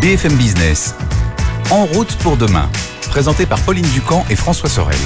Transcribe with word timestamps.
BFM 0.00 0.32
Business. 0.36 0.94
En 1.70 1.84
route 1.84 2.16
pour 2.22 2.38
demain. 2.38 2.70
Présenté 3.10 3.44
par 3.44 3.60
Pauline 3.60 3.86
Ducamp 3.92 4.24
et 4.30 4.36
François 4.36 4.70
Sorel. 4.70 4.96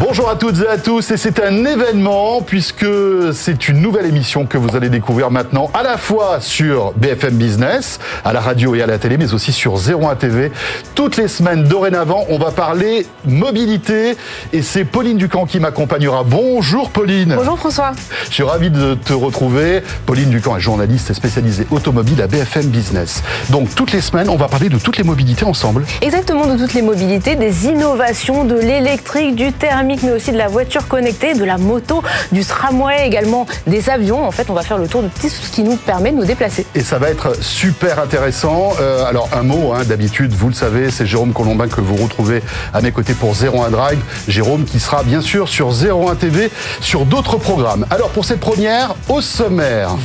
Bonjour 0.00 0.28
à 0.28 0.34
toutes 0.34 0.60
et 0.60 0.66
à 0.66 0.76
tous 0.76 1.12
et 1.12 1.16
c'est 1.16 1.40
un 1.40 1.64
événement 1.64 2.42
puisque 2.42 2.86
c'est 3.32 3.68
une 3.68 3.80
nouvelle 3.80 4.06
émission 4.06 4.44
que 4.44 4.58
vous 4.58 4.74
allez 4.74 4.88
découvrir 4.88 5.30
maintenant 5.30 5.70
à 5.72 5.84
la 5.84 5.96
fois 5.96 6.40
sur 6.40 6.92
BFM 6.96 7.34
Business, 7.34 8.00
à 8.24 8.32
la 8.32 8.40
radio 8.40 8.74
et 8.74 8.82
à 8.82 8.86
la 8.86 8.98
télé 8.98 9.18
mais 9.18 9.32
aussi 9.32 9.52
sur 9.52 9.74
01 9.74 10.16
TV. 10.16 10.50
Toutes 10.96 11.16
les 11.16 11.28
semaines 11.28 11.62
dorénavant 11.62 12.24
on 12.28 12.38
va 12.38 12.50
parler 12.50 13.06
mobilité 13.24 14.16
et 14.52 14.62
c'est 14.62 14.84
Pauline 14.84 15.16
Ducamp 15.16 15.46
qui 15.46 15.60
m'accompagnera. 15.60 16.24
Bonjour 16.24 16.90
Pauline. 16.90 17.34
Bonjour 17.36 17.56
François. 17.56 17.92
Je 18.28 18.34
suis 18.34 18.42
ravi 18.42 18.70
de 18.70 18.94
te 18.94 19.12
retrouver. 19.12 19.80
Pauline 20.06 20.30
Ducamp 20.30 20.56
est 20.56 20.60
journaliste 20.60 21.10
et 21.10 21.14
spécialisée 21.14 21.68
automobile 21.70 22.20
à 22.20 22.26
BFM 22.26 22.66
Business. 22.66 23.22
Donc 23.50 23.72
toutes 23.76 23.92
les 23.92 24.00
semaines 24.00 24.28
on 24.28 24.36
va 24.36 24.48
parler 24.48 24.68
de 24.70 24.78
toutes 24.78 24.96
les 24.96 25.04
mobilités 25.04 25.44
ensemble. 25.44 25.84
Exactement 26.02 26.48
de 26.48 26.58
toutes 26.58 26.74
les 26.74 26.82
mobilités, 26.82 27.36
des 27.36 27.66
innovations, 27.66 28.44
de 28.44 28.56
l'électrique, 28.56 29.36
du 29.36 29.52
thermique 29.52 29.83
mais 29.84 30.10
aussi 30.10 30.32
de 30.32 30.38
la 30.38 30.48
voiture 30.48 30.88
connectée, 30.88 31.34
de 31.34 31.44
la 31.44 31.58
moto, 31.58 32.02
du 32.32 32.44
tramway, 32.44 33.06
également 33.06 33.46
des 33.66 33.90
avions. 33.90 34.26
En 34.26 34.30
fait, 34.30 34.50
on 34.50 34.54
va 34.54 34.62
faire 34.62 34.78
le 34.78 34.88
tour 34.88 35.02
de 35.02 35.08
tout 35.08 35.28
ce 35.28 35.50
qui 35.50 35.62
nous 35.62 35.76
permet 35.76 36.10
de 36.10 36.16
nous 36.16 36.24
déplacer. 36.24 36.66
Et 36.74 36.80
ça 36.80 36.98
va 36.98 37.10
être 37.10 37.42
super 37.42 37.98
intéressant. 37.98 38.72
Euh, 38.80 39.04
alors, 39.04 39.28
un 39.32 39.42
mot, 39.42 39.72
hein, 39.72 39.84
d'habitude, 39.84 40.32
vous 40.32 40.48
le 40.48 40.54
savez, 40.54 40.90
c'est 40.90 41.06
Jérôme 41.06 41.32
Colombin 41.32 41.68
que 41.68 41.80
vous 41.80 41.96
retrouvez 41.96 42.42
à 42.72 42.80
mes 42.80 42.92
côtés 42.92 43.14
pour 43.14 43.34
01 43.34 43.70
Drive. 43.70 44.00
Jérôme 44.28 44.64
qui 44.64 44.80
sera 44.80 45.02
bien 45.02 45.20
sûr 45.20 45.48
sur 45.48 45.70
01 45.70 46.14
TV, 46.16 46.50
sur 46.80 47.04
d'autres 47.04 47.36
programmes. 47.36 47.86
Alors, 47.90 48.10
pour 48.10 48.24
cette 48.24 48.40
première, 48.40 48.94
au 49.08 49.20
sommaire. 49.20 49.96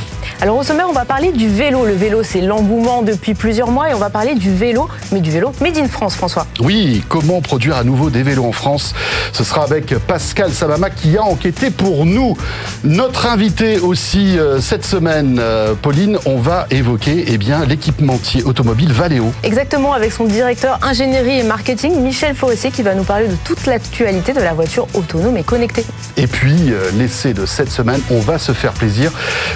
Alors 0.42 0.56
au 0.56 0.62
sommaire, 0.62 0.86
on 0.88 0.94
va 0.94 1.04
parler 1.04 1.32
du 1.32 1.48
vélo. 1.50 1.84
Le 1.84 1.92
vélo, 1.92 2.22
c'est 2.22 2.40
l'engouement 2.40 3.02
depuis 3.02 3.34
plusieurs 3.34 3.70
mois 3.70 3.90
et 3.90 3.94
on 3.94 3.98
va 3.98 4.08
parler 4.08 4.34
du 4.34 4.50
vélo, 4.50 4.88
mais 5.12 5.20
du 5.20 5.30
vélo 5.30 5.52
made 5.60 5.76
in 5.76 5.86
France, 5.86 6.14
François. 6.14 6.46
Oui, 6.60 7.04
comment 7.10 7.42
produire 7.42 7.76
à 7.76 7.84
nouveau 7.84 8.08
des 8.08 8.22
vélos 8.22 8.46
en 8.46 8.52
France? 8.52 8.94
Ce 9.34 9.44
sera 9.44 9.64
avec 9.64 9.94
Pascal 9.98 10.50
Sabama 10.50 10.88
qui 10.88 11.18
a 11.18 11.24
enquêté 11.24 11.70
pour 11.70 12.06
nous. 12.06 12.38
Notre 12.84 13.26
invité 13.26 13.80
aussi 13.80 14.38
euh, 14.38 14.62
cette 14.62 14.86
semaine, 14.86 15.36
euh, 15.38 15.74
Pauline, 15.74 16.16
on 16.24 16.38
va 16.38 16.66
évoquer 16.70 17.26
eh 17.28 17.36
bien 17.36 17.66
l'équipementier 17.66 18.42
automobile 18.42 18.92
Valeo. 18.94 19.34
Exactement, 19.42 19.92
avec 19.92 20.10
son 20.10 20.24
directeur 20.24 20.78
ingénierie 20.80 21.40
et 21.40 21.42
marketing, 21.42 22.00
Michel 22.00 22.34
Forestier, 22.34 22.70
qui 22.70 22.80
va 22.80 22.94
nous 22.94 23.04
parler 23.04 23.28
de 23.28 23.36
toute 23.44 23.66
l'actualité 23.66 24.32
de 24.32 24.40
la 24.40 24.54
voiture 24.54 24.86
autonome 24.94 25.36
et 25.36 25.42
connectée. 25.42 25.84
Et 26.16 26.26
puis, 26.26 26.72
euh, 26.72 26.90
l'essai 26.94 27.34
de 27.34 27.44
cette 27.44 27.70
semaine, 27.70 28.00
on 28.10 28.20
va 28.20 28.38
se 28.38 28.52
faire 28.52 28.72
plaisir. 28.72 29.12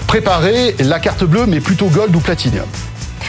Préparer 0.07 0.74
la 0.81 0.99
carte 0.99 1.25
bleue, 1.25 1.47
mais 1.47 1.61
plutôt 1.61 1.87
gold 1.87 2.15
ou 2.15 2.21
platinum. 2.21 2.67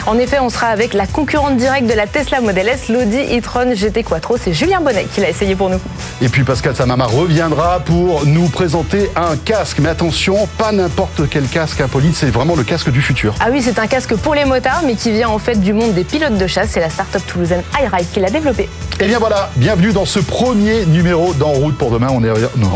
En 0.08 0.20
effet, 0.20 0.38
on 0.40 0.50
sera 0.50 0.68
avec 0.68 0.94
la 0.94 1.08
concurrente 1.08 1.58
directe 1.58 1.88
de 1.88 1.94
la 1.94 2.06
Tesla 2.06 2.40
Model 2.40 2.68
S, 2.68 2.90
l'Audi 2.90 3.18
e-tron 3.18 3.74
GT 3.74 4.04
Quattro. 4.04 4.38
C'est 4.38 4.54
Julien 4.54 4.80
Bonnet 4.80 5.08
qui 5.12 5.20
l'a 5.20 5.30
essayé 5.30 5.56
pour 5.56 5.72
nous. 5.72 5.80
Et 6.22 6.30
puis 6.30 6.44
Pascal 6.44 6.76
Samama 6.76 7.06
reviendra 7.06 7.80
pour 7.80 8.24
nous 8.28 8.48
présenter 8.50 9.10
un 9.16 9.36
casque. 9.36 9.80
Mais 9.80 9.90
attention, 9.90 10.48
pas 10.60 10.72
n'importe 10.72 11.28
quel 11.30 11.48
casque, 11.48 11.82
Apolline, 11.82 12.14
c'est 12.14 12.30
vraiment 12.30 12.56
le 12.56 12.64
casque 12.64 12.92
du 12.92 13.02
futur. 13.02 13.34
Ah 13.40 13.48
oui, 13.52 13.64
c'est 13.64 13.80
un 13.80 13.88
casque 13.88 14.16
pour 14.16 14.36
les 14.36 14.46
motards, 14.46 14.84
mais 14.86 14.94
qui 14.94 15.12
vient 15.12 15.30
en 15.30 15.40
fait 15.40 15.60
du 15.60 15.74
monde 15.74 15.96
des 15.96 16.04
pilotes 16.04 16.38
de 16.38 16.48
chasse. 16.48 16.70
C'est 16.72 16.82
la 16.82 16.92
start-up 16.92 17.24
toulousaine 17.26 17.64
iRide 17.82 18.06
qui 18.14 18.20
l'a 18.20 18.30
développé. 18.30 18.64
Et 18.64 18.70
eh 19.02 19.06
bien 19.08 19.18
voilà, 19.18 19.50
bienvenue 19.56 19.92
dans 19.92 20.06
ce 20.06 20.20
premier 20.20 20.86
numéro 20.86 21.34
d'En 21.34 21.50
route 21.50 21.78
pour 21.78 21.90
demain. 21.90 22.10
On 22.12 22.24
est, 22.24 22.30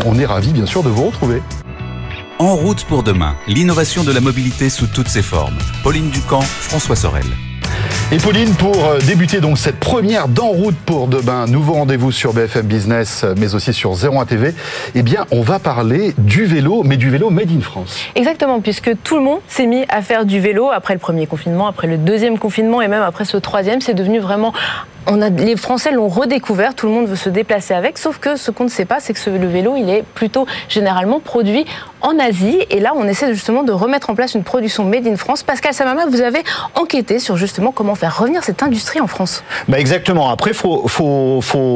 on 0.05 0.17
est 0.17 0.25
ravis 0.25 0.51
bien 0.51 0.65
sûr 0.65 0.81
de 0.81 0.89
vous 0.89 1.05
retrouver. 1.05 1.43
En 2.41 2.55
route 2.55 2.85
pour 2.85 3.03
demain, 3.03 3.35
l'innovation 3.47 4.05
de 4.05 4.13
la 4.13 4.21
mobilité 4.21 4.69
sous 4.69 4.87
toutes 4.87 5.09
ses 5.09 5.21
formes. 5.21 5.57
Pauline 5.83 6.09
Ducamp, 6.09 6.39
François 6.39 6.95
Sorel. 6.95 7.25
Et 8.13 8.17
Pauline, 8.17 8.55
pour 8.55 8.85
euh, 8.85 8.97
débuter 8.99 9.41
donc 9.41 9.57
cette 9.57 9.77
première 9.77 10.29
d'en 10.29 10.47
route 10.47 10.77
pour 10.85 11.09
demain, 11.09 11.47
nouveau 11.47 11.73
rendez-vous 11.73 12.13
sur 12.13 12.33
BFM 12.33 12.65
Business, 12.65 13.25
mais 13.35 13.55
aussi 13.55 13.73
sur 13.73 13.91
01 13.91 14.25
TV, 14.25 14.53
eh 14.95 15.01
bien, 15.01 15.25
on 15.31 15.41
va 15.41 15.59
parler 15.59 16.13
du 16.17 16.45
vélo, 16.45 16.83
mais 16.83 16.95
du 16.95 17.09
vélo 17.09 17.29
made 17.29 17.51
in 17.51 17.59
France. 17.59 17.99
Exactement, 18.15 18.61
puisque 18.61 18.91
tout 19.03 19.17
le 19.17 19.23
monde 19.23 19.39
s'est 19.49 19.67
mis 19.67 19.83
à 19.89 20.01
faire 20.01 20.23
du 20.23 20.39
vélo 20.39 20.69
après 20.69 20.93
le 20.93 20.99
premier 21.01 21.27
confinement, 21.27 21.67
après 21.67 21.87
le 21.87 21.97
deuxième 21.97 22.39
confinement 22.39 22.81
et 22.81 22.87
même 22.87 23.03
après 23.03 23.25
ce 23.25 23.35
troisième. 23.35 23.81
C'est 23.81 23.93
devenu 23.95 24.19
vraiment 24.19 24.53
les 25.15 25.55
Français 25.55 25.91
l'ont 25.91 26.07
redécouvert, 26.07 26.75
tout 26.75 26.87
le 26.87 26.93
monde 26.93 27.07
veut 27.07 27.15
se 27.15 27.29
déplacer 27.29 27.73
avec, 27.73 27.97
sauf 27.97 28.19
que 28.19 28.35
ce 28.35 28.51
qu'on 28.51 28.65
ne 28.65 28.69
sait 28.69 28.85
pas, 28.85 28.99
c'est 28.99 29.13
que 29.13 29.29
le 29.29 29.47
vélo, 29.47 29.75
il 29.75 29.89
est 29.89 30.03
plutôt 30.03 30.45
généralement 30.67 31.19
produit 31.19 31.65
en 32.01 32.17
Asie. 32.19 32.59
Et 32.69 32.79
là, 32.79 32.93
on 32.95 33.07
essaie 33.07 33.33
justement 33.33 33.63
de 33.63 33.71
remettre 33.71 34.09
en 34.09 34.15
place 34.15 34.33
une 34.35 34.43
production 34.43 34.85
made 34.85 35.07
in 35.07 35.15
France. 35.15 35.43
Pascal 35.43 35.73
Samama, 35.73 36.05
vous 36.05 36.21
avez 36.21 36.43
enquêté 36.75 37.19
sur 37.19 37.37
justement 37.37 37.71
comment 37.71 37.95
faire 37.95 38.17
revenir 38.17 38.43
cette 38.43 38.63
industrie 38.63 38.99
en 38.99 39.07
France. 39.07 39.43
Bah 39.67 39.79
exactement. 39.79 40.29
Après, 40.29 40.53
faut, 40.53 40.87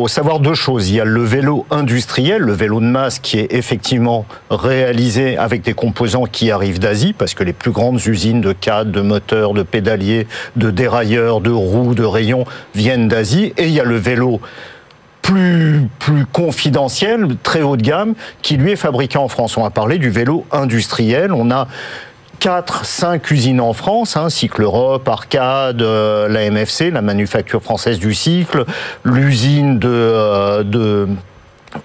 savoir 0.07 0.39
deux 0.39 0.53
choses. 0.53 0.89
Il 0.89 0.95
y 0.95 1.01
a 1.01 1.05
le 1.05 1.23
vélo 1.23 1.65
industriel, 1.71 2.41
le 2.41 2.53
vélo 2.53 2.79
de 2.79 2.85
masse 2.85 3.19
qui 3.19 3.39
est 3.39 3.53
effectivement 3.53 4.25
réalisé 4.49 5.37
avec 5.37 5.61
des 5.61 5.73
composants 5.73 6.25
qui 6.25 6.51
arrivent 6.51 6.79
d'Asie, 6.79 7.13
parce 7.13 7.33
que 7.33 7.43
les 7.43 7.53
plus 7.53 7.71
grandes 7.71 8.05
usines 8.05 8.41
de 8.41 8.53
cadres, 8.53 8.91
de 8.91 9.01
moteurs, 9.01 9.53
de 9.53 9.63
pédaliers, 9.63 10.27
de 10.55 10.71
dérailleurs, 10.71 11.41
de 11.41 11.51
roues, 11.51 11.95
de 11.95 12.03
rayons 12.03 12.45
viennent 12.75 13.07
d'Asie 13.07 13.53
et 13.57 13.65
il 13.65 13.71
y 13.71 13.79
a 13.79 13.83
le 13.83 13.97
vélo 13.97 14.39
plus, 15.23 15.89
plus 15.97 16.27
confidentiel, 16.27 17.27
très 17.41 17.63
haut 17.63 17.77
de 17.77 17.81
gamme, 17.81 18.13
qui 18.43 18.57
lui 18.57 18.73
est 18.73 18.75
fabriqué 18.75 19.17
en 19.17 19.27
France. 19.27 19.57
On 19.57 19.63
va 19.63 19.71
parler 19.71 19.97
du 19.97 20.11
vélo 20.11 20.45
industriel. 20.51 21.31
On 21.31 21.49
a 21.49 21.67
4, 22.39 22.85
5 22.85 23.31
usines 23.31 23.61
en 23.61 23.73
France, 23.73 24.17
hein, 24.17 24.29
Cycle 24.29 24.63
Europe, 24.63 25.07
Arcade, 25.07 25.81
euh, 25.81 26.27
la 26.27 26.49
MFC, 26.51 26.91
la 26.91 27.01
manufacture 27.01 27.63
française 27.63 27.99
du 27.99 28.13
cycle, 28.13 28.65
l'usine 29.05 29.79
de, 29.79 29.87
euh, 29.89 30.63
de 30.63 31.07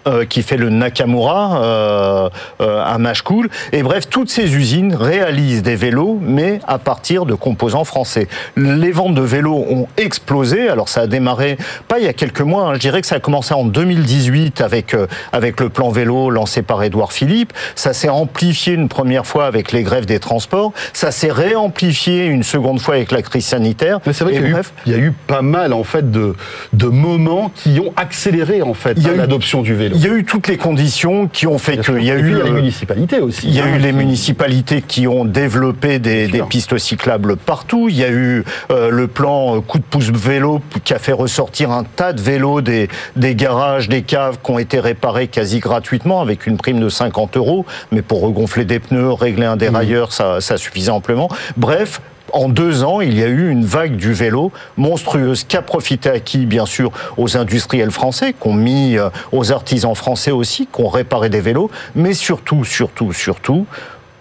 euh, 0.06 0.24
qui 0.24 0.42
fait 0.42 0.56
le 0.56 0.70
Nakamura 0.70 1.62
euh, 1.62 2.28
euh, 2.60 2.82
à 2.84 2.98
Machecoul. 2.98 3.48
Et 3.72 3.82
bref, 3.82 4.08
toutes 4.08 4.30
ces 4.30 4.54
usines 4.56 4.94
réalisent 4.94 5.62
des 5.62 5.76
vélos, 5.76 6.18
mais 6.20 6.60
à 6.66 6.78
partir 6.78 7.26
de 7.26 7.34
composants 7.34 7.84
français. 7.84 8.28
Les 8.56 8.92
ventes 8.92 9.14
de 9.14 9.22
vélos 9.22 9.64
ont 9.68 9.86
explosé. 9.96 10.68
Alors 10.68 10.88
ça 10.88 11.02
a 11.02 11.06
démarré 11.06 11.58
pas 11.88 11.98
il 11.98 12.04
y 12.04 12.08
a 12.08 12.12
quelques 12.12 12.40
mois. 12.40 12.68
Hein. 12.68 12.74
je 12.74 12.80
dirais 12.80 13.00
que 13.00 13.06
ça 13.06 13.16
a 13.16 13.20
commencé 13.20 13.54
en 13.54 13.64
2018 13.64 14.60
avec 14.60 14.94
avec 15.32 15.60
le 15.60 15.68
plan 15.68 15.90
vélo 15.90 16.30
lancé 16.30 16.62
par 16.62 16.82
Édouard 16.82 17.12
Philippe. 17.12 17.52
Ça 17.74 17.92
s'est 17.92 18.08
amplifié 18.08 18.74
une 18.74 18.88
première 18.88 19.26
fois 19.26 19.46
avec 19.46 19.72
les 19.72 19.82
grèves 19.82 20.06
des 20.06 20.20
transports. 20.20 20.72
Ça 20.92 21.10
s'est 21.10 21.32
réamplifié 21.32 22.26
une 22.26 22.42
seconde 22.42 22.80
fois 22.80 22.94
avec 22.94 23.12
la 23.12 23.22
crise 23.22 23.46
sanitaire. 23.46 24.00
Mais 24.06 24.12
c'est 24.12 24.24
vrai 24.24 24.34
qu'il 24.34 24.56
y, 24.86 24.90
y, 24.90 24.94
a 24.94 24.98
eu 24.98 25.12
pas 25.26 25.42
mal 25.42 25.72
en 25.72 25.84
fait 25.84 26.10
de 26.10 26.34
de 26.72 26.86
moments 26.86 27.50
qui 27.54 27.80
ont 27.80 27.92
accéléré 27.96 28.62
en 28.62 28.74
fait 28.74 28.98
l'adoption 28.98 29.62
du 29.62 29.74
il 29.86 30.00
y 30.00 30.06
a 30.06 30.12
eu 30.12 30.24
toutes 30.24 30.48
les 30.48 30.56
conditions 30.56 31.28
qui 31.28 31.46
ont 31.46 31.58
fait 31.58 31.78
qu'il 31.78 32.02
y 32.02 32.10
a 32.10 32.16
eu. 32.16 32.42
les 32.42 32.50
municipalités 32.50 33.20
aussi. 33.20 33.48
Il 33.48 33.54
y 33.54 33.60
a 33.60 33.66
eu 33.66 33.74
hein, 33.74 33.78
les 33.78 33.92
municipalités 33.92 34.82
qui 34.82 35.06
ont 35.06 35.24
développé 35.24 35.98
des, 35.98 36.28
pistes 36.48 36.78
cyclables 36.78 37.36
partout. 37.36 37.88
Il 37.88 37.96
y 37.96 38.04
a 38.04 38.10
eu 38.10 38.44
euh, 38.70 38.90
le 38.90 39.06
plan 39.06 39.56
euh, 39.56 39.60
coup 39.60 39.78
de 39.78 39.84
pouce 39.84 40.10
vélo 40.10 40.60
qui 40.84 40.94
a 40.94 40.98
fait 40.98 41.12
ressortir 41.12 41.70
un 41.70 41.84
tas 41.84 42.12
de 42.12 42.20
vélos 42.20 42.60
des, 42.60 42.88
des 43.16 43.34
garages, 43.34 43.88
des 43.88 44.02
caves 44.02 44.38
qui 44.42 44.50
ont 44.50 44.58
été 44.58 44.80
réparés 44.80 45.28
quasi 45.28 45.60
gratuitement 45.60 46.20
avec 46.20 46.46
une 46.46 46.56
prime 46.56 46.80
de 46.80 46.88
50 46.88 47.36
euros. 47.36 47.66
Mais 47.92 48.02
pour 48.02 48.20
regonfler 48.20 48.64
des 48.64 48.78
pneus, 48.78 49.12
régler 49.12 49.46
un 49.46 49.56
dérailleur, 49.56 50.08
mmh. 50.08 50.12
ça, 50.12 50.40
ça 50.40 50.56
suffisait 50.56 50.90
amplement. 50.90 51.28
Bref, 51.56 52.00
en 52.32 52.48
deux 52.48 52.84
ans, 52.84 53.00
il 53.00 53.18
y 53.18 53.22
a 53.22 53.28
eu 53.28 53.50
une 53.50 53.64
vague 53.64 53.96
du 53.96 54.12
vélo 54.12 54.52
monstrueuse 54.76 55.44
qui 55.44 55.56
a 55.56 55.62
profité 55.62 56.10
à 56.10 56.20
qui 56.20 56.46
Bien 56.46 56.66
sûr, 56.66 56.90
aux 57.16 57.36
industriels 57.36 57.90
français, 57.90 58.32
qui 58.32 58.48
ont 58.48 58.54
mis 58.54 58.96
euh, 58.96 59.10
aux 59.32 59.52
artisans 59.52 59.94
français 59.94 60.30
aussi, 60.30 60.66
qui 60.66 60.80
ont 60.80 60.88
réparé 60.88 61.28
des 61.28 61.40
vélos, 61.40 61.70
mais 61.94 62.14
surtout, 62.14 62.64
surtout, 62.64 63.12
surtout, 63.12 63.66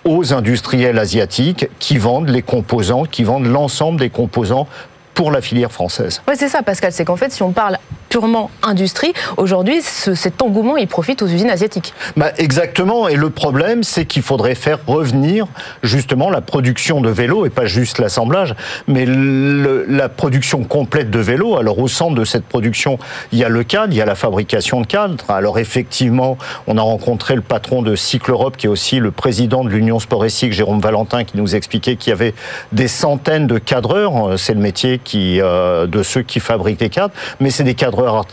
aux 0.03 0.33
industriels 0.33 0.97
asiatiques 0.99 1.67
qui 1.79 1.97
vendent 1.97 2.29
les 2.29 2.41
composants, 2.41 3.03
qui 3.03 3.23
vendent 3.23 3.47
l'ensemble 3.47 3.99
des 3.99 4.09
composants 4.09 4.67
pour 5.13 5.31
la 5.31 5.41
filière 5.41 5.71
française. 5.71 6.21
Oui, 6.27 6.35
c'est 6.37 6.47
ça, 6.47 6.61
Pascal. 6.61 6.91
C'est 6.91 7.03
qu'en 7.03 7.15
fait, 7.15 7.31
si 7.31 7.41
on 7.41 7.51
parle 7.51 7.77
purement 8.09 8.49
industrie, 8.63 9.13
aujourd'hui, 9.37 9.81
cet 9.81 10.41
engouement, 10.41 10.77
il 10.77 10.87
profite 10.87 11.21
aux 11.21 11.27
usines 11.27 11.49
asiatiques. 11.49 11.93
Bah, 12.15 12.31
exactement. 12.37 13.07
Et 13.07 13.15
le 13.15 13.29
problème, 13.29 13.83
c'est 13.83 14.05
qu'il 14.05 14.21
faudrait 14.21 14.55
faire 14.55 14.79
revenir 14.87 15.47
justement 15.83 16.29
la 16.29 16.41
production 16.41 17.01
de 17.01 17.09
vélos, 17.09 17.45
et 17.45 17.49
pas 17.49 17.65
juste 17.65 17.99
l'assemblage, 17.99 18.55
mais 18.87 19.05
la 19.05 20.09
production 20.09 20.63
complète 20.63 21.09
de 21.09 21.19
vélos. 21.19 21.57
Alors, 21.57 21.79
au 21.79 21.87
centre 21.87 22.15
de 22.15 22.25
cette 22.25 22.45
production, 22.45 22.99
il 23.31 23.39
y 23.39 23.43
a 23.43 23.49
le 23.49 23.63
cadre, 23.63 23.93
il 23.93 23.97
y 23.97 24.01
a 24.01 24.05
la 24.05 24.15
fabrication 24.15 24.81
de 24.81 24.87
cadres. 24.87 25.23
Alors, 25.29 25.59
effectivement, 25.59 26.37
on 26.67 26.77
a 26.77 26.81
rencontré 26.81 27.35
le 27.35 27.41
patron 27.41 27.81
de 27.81 27.95
Cycle 27.95 28.31
Europe, 28.31 28.57
qui 28.57 28.67
est 28.67 28.69
aussi 28.69 28.99
le 28.99 29.11
président 29.11 29.63
de 29.63 29.69
l'Union 29.69 29.99
Sport 29.99 30.27
Jérôme 30.27 30.79
Valentin, 30.79 31.23
qui 31.23 31.37
nous 31.37 31.55
expliquait 31.55 31.95
qu'il 31.95 32.09
y 32.09 32.13
avait 32.13 32.33
des 32.71 32.87
centaines 32.87 33.47
de 33.47 33.57
cadreurs. 33.57 34.37
C'est 34.37 34.53
le 34.53 34.59
métier 34.59 34.99
qui, 35.03 35.39
euh, 35.41 35.87
de 35.87 36.03
ceux 36.03 36.21
qui 36.21 36.39
fabriquent 36.39 36.79
des 36.79 36.89
cadres, 36.89 37.13
mais 37.39 37.49
c'est 37.49 37.63
des 37.63 37.75
cadreurs 37.97 38.25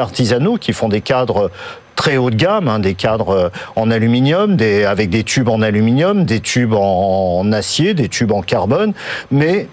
artisanaux, 0.00 0.56
qui 0.56 0.72
font 0.72 0.88
des 0.88 1.00
cadres 1.00 1.50
très 1.94 2.16
haut 2.16 2.30
de 2.30 2.36
gamme, 2.36 2.68
hein, 2.68 2.78
des 2.78 2.94
cadres 2.94 3.30
euh, 3.30 3.48
en 3.74 3.90
aluminium, 3.90 4.56
avec 4.86 5.10
des 5.10 5.24
tubes 5.24 5.48
en 5.48 5.62
aluminium, 5.62 6.24
des 6.24 6.40
tubes 6.40 6.74
en, 6.74 7.50
acier, 7.52 7.94
des 7.94 8.08
tubes 8.08 8.32
en 8.32 8.42
carbone, 8.42 8.92
mais 9.30 9.68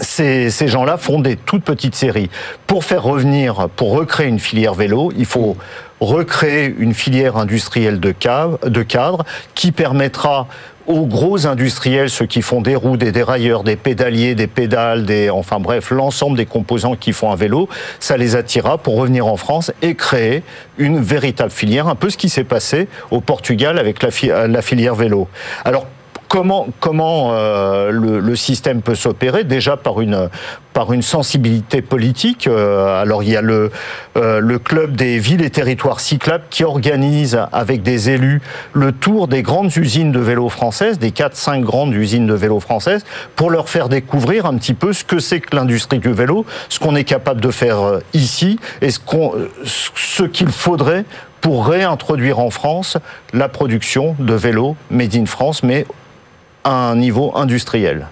ces, 0.00 0.50
ces 0.50 0.68
gens-là 0.68 0.96
font 0.96 1.20
des 1.20 1.36
toutes 1.36 1.64
petites 1.64 1.94
séries. 1.94 2.30
Pour 2.66 2.84
faire 2.84 3.02
revenir, 3.02 3.68
pour 3.76 3.92
recréer 3.92 4.28
une 4.28 4.40
filière 4.40 4.74
vélo, 4.74 5.12
il 5.16 5.26
faut 5.26 5.56
recréer 6.00 6.74
une 6.78 6.94
filière 6.94 7.36
industrielle 7.36 8.00
de, 8.00 8.10
cave, 8.10 8.58
de 8.66 8.82
cadre 8.82 9.24
qui 9.54 9.70
permettra 9.70 10.46
aux 10.86 11.06
gros 11.06 11.46
industriels, 11.46 12.10
ceux 12.10 12.26
qui 12.26 12.42
font 12.42 12.62
des 12.62 12.74
roues, 12.74 12.96
des 12.96 13.12
dérailleurs, 13.12 13.62
des 13.62 13.76
pédaliers, 13.76 14.34
des 14.34 14.48
pédales, 14.48 15.04
des, 15.04 15.30
enfin 15.30 15.60
bref, 15.60 15.90
l'ensemble 15.90 16.36
des 16.36 16.46
composants 16.46 16.96
qui 16.96 17.12
font 17.12 17.30
un 17.30 17.36
vélo, 17.36 17.68
ça 18.00 18.16
les 18.16 18.34
attira 18.34 18.78
pour 18.78 18.96
revenir 18.96 19.26
en 19.26 19.36
France 19.36 19.70
et 19.82 19.94
créer 19.94 20.42
une 20.78 21.00
véritable 21.00 21.52
filière, 21.52 21.86
un 21.86 21.94
peu 21.94 22.10
ce 22.10 22.16
qui 22.16 22.28
s'est 22.28 22.44
passé 22.44 22.88
au 23.10 23.20
Portugal 23.20 23.78
avec 23.78 24.02
la, 24.02 24.48
la 24.48 24.62
filière 24.62 24.96
vélo. 24.96 25.28
Alors 25.64 25.86
comment, 26.30 26.68
comment 26.78 27.32
euh, 27.32 27.90
le, 27.90 28.36
système 28.36 28.80
peut 28.82 28.94
s'opérer? 28.94 29.42
Déjà 29.42 29.76
par 29.76 30.00
une, 30.00 30.30
par 30.72 30.92
une 30.92 31.02
sensibilité 31.02 31.82
politique. 31.82 32.46
Euh, 32.46 33.02
alors 33.02 33.22
il 33.22 33.30
y 33.30 33.36
a 33.36 33.42
le, 33.42 33.70
euh, 34.16 34.38
le 34.38 34.58
club 34.60 34.94
des 34.94 35.18
villes 35.18 35.42
et 35.42 35.50
territoires 35.50 35.98
cyclables 35.98 36.44
qui 36.48 36.62
organise 36.62 37.38
avec 37.52 37.82
des 37.82 38.10
élus 38.10 38.40
le 38.72 38.92
tour 38.92 39.26
des 39.26 39.42
grandes 39.42 39.76
usines 39.76 40.12
de 40.12 40.20
vélos 40.20 40.48
françaises, 40.48 40.98
des 40.98 41.10
4-5 41.10 41.62
grandes 41.62 41.94
usines 41.94 42.28
de 42.28 42.34
vélos 42.34 42.60
françaises, 42.60 43.04
pour 43.34 43.50
leur 43.50 43.68
faire 43.68 43.88
découvrir 43.88 44.46
un 44.46 44.56
petit 44.56 44.74
peu 44.74 44.92
ce 44.92 45.04
que 45.04 45.18
c'est 45.18 45.40
que 45.40 45.56
l'industrie 45.56 45.98
du 45.98 46.12
vélo, 46.12 46.46
ce 46.68 46.78
qu'on 46.78 46.94
est 46.94 47.04
capable 47.04 47.40
de 47.40 47.50
faire 47.50 47.80
euh, 47.80 47.98
ici 48.14 48.60
et 48.82 48.90
ce 48.90 50.22
qu'il 50.22 50.48
faudrait 50.48 51.04
pour 51.40 51.66
réintroduire 51.66 52.38
en 52.38 52.50
France 52.50 52.98
la 53.32 53.48
production 53.48 54.14
de 54.18 54.34
vélos 54.34 54.76
made 54.90 55.16
in 55.16 55.26
France, 55.26 55.62
mais 55.62 55.86
à 56.64 56.90
un 56.90 56.96
niveau 56.96 57.32
industriel. 57.36 58.06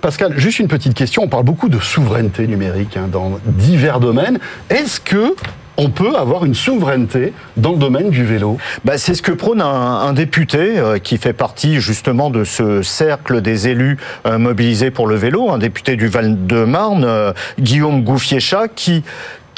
Pascal, 0.00 0.38
juste 0.38 0.58
une 0.58 0.68
petite 0.68 0.94
question. 0.94 1.22
On 1.24 1.28
parle 1.28 1.44
beaucoup 1.44 1.68
de 1.68 1.78
souveraineté 1.78 2.46
numérique 2.46 2.96
hein, 2.96 3.08
dans 3.10 3.38
divers 3.44 4.00
domaines. 4.00 4.38
Est-ce 4.70 5.00
que 5.00 5.34
on 5.76 5.88
peut 5.88 6.14
avoir 6.16 6.44
une 6.44 6.54
souveraineté 6.54 7.32
dans 7.56 7.72
le 7.72 7.78
domaine 7.78 8.10
du 8.10 8.24
vélo? 8.24 8.58
Bah, 8.84 8.98
C'est 8.98 9.14
ce 9.14 9.22
que 9.22 9.32
prône 9.32 9.62
un, 9.62 9.66
un 9.66 10.12
député 10.12 10.78
euh, 10.78 10.98
qui 10.98 11.16
fait 11.16 11.32
partie 11.32 11.80
justement 11.80 12.28
de 12.28 12.44
ce 12.44 12.82
cercle 12.82 13.40
des 13.40 13.68
élus 13.68 13.96
euh, 14.26 14.38
mobilisés 14.38 14.90
pour 14.90 15.06
le 15.06 15.16
vélo, 15.16 15.50
un 15.50 15.58
député 15.58 15.96
du 15.96 16.08
Val-de-Marne, 16.08 17.04
euh, 17.04 17.32
Guillaume 17.58 18.02
Gouffiéchat, 18.02 18.68
qui 18.68 19.04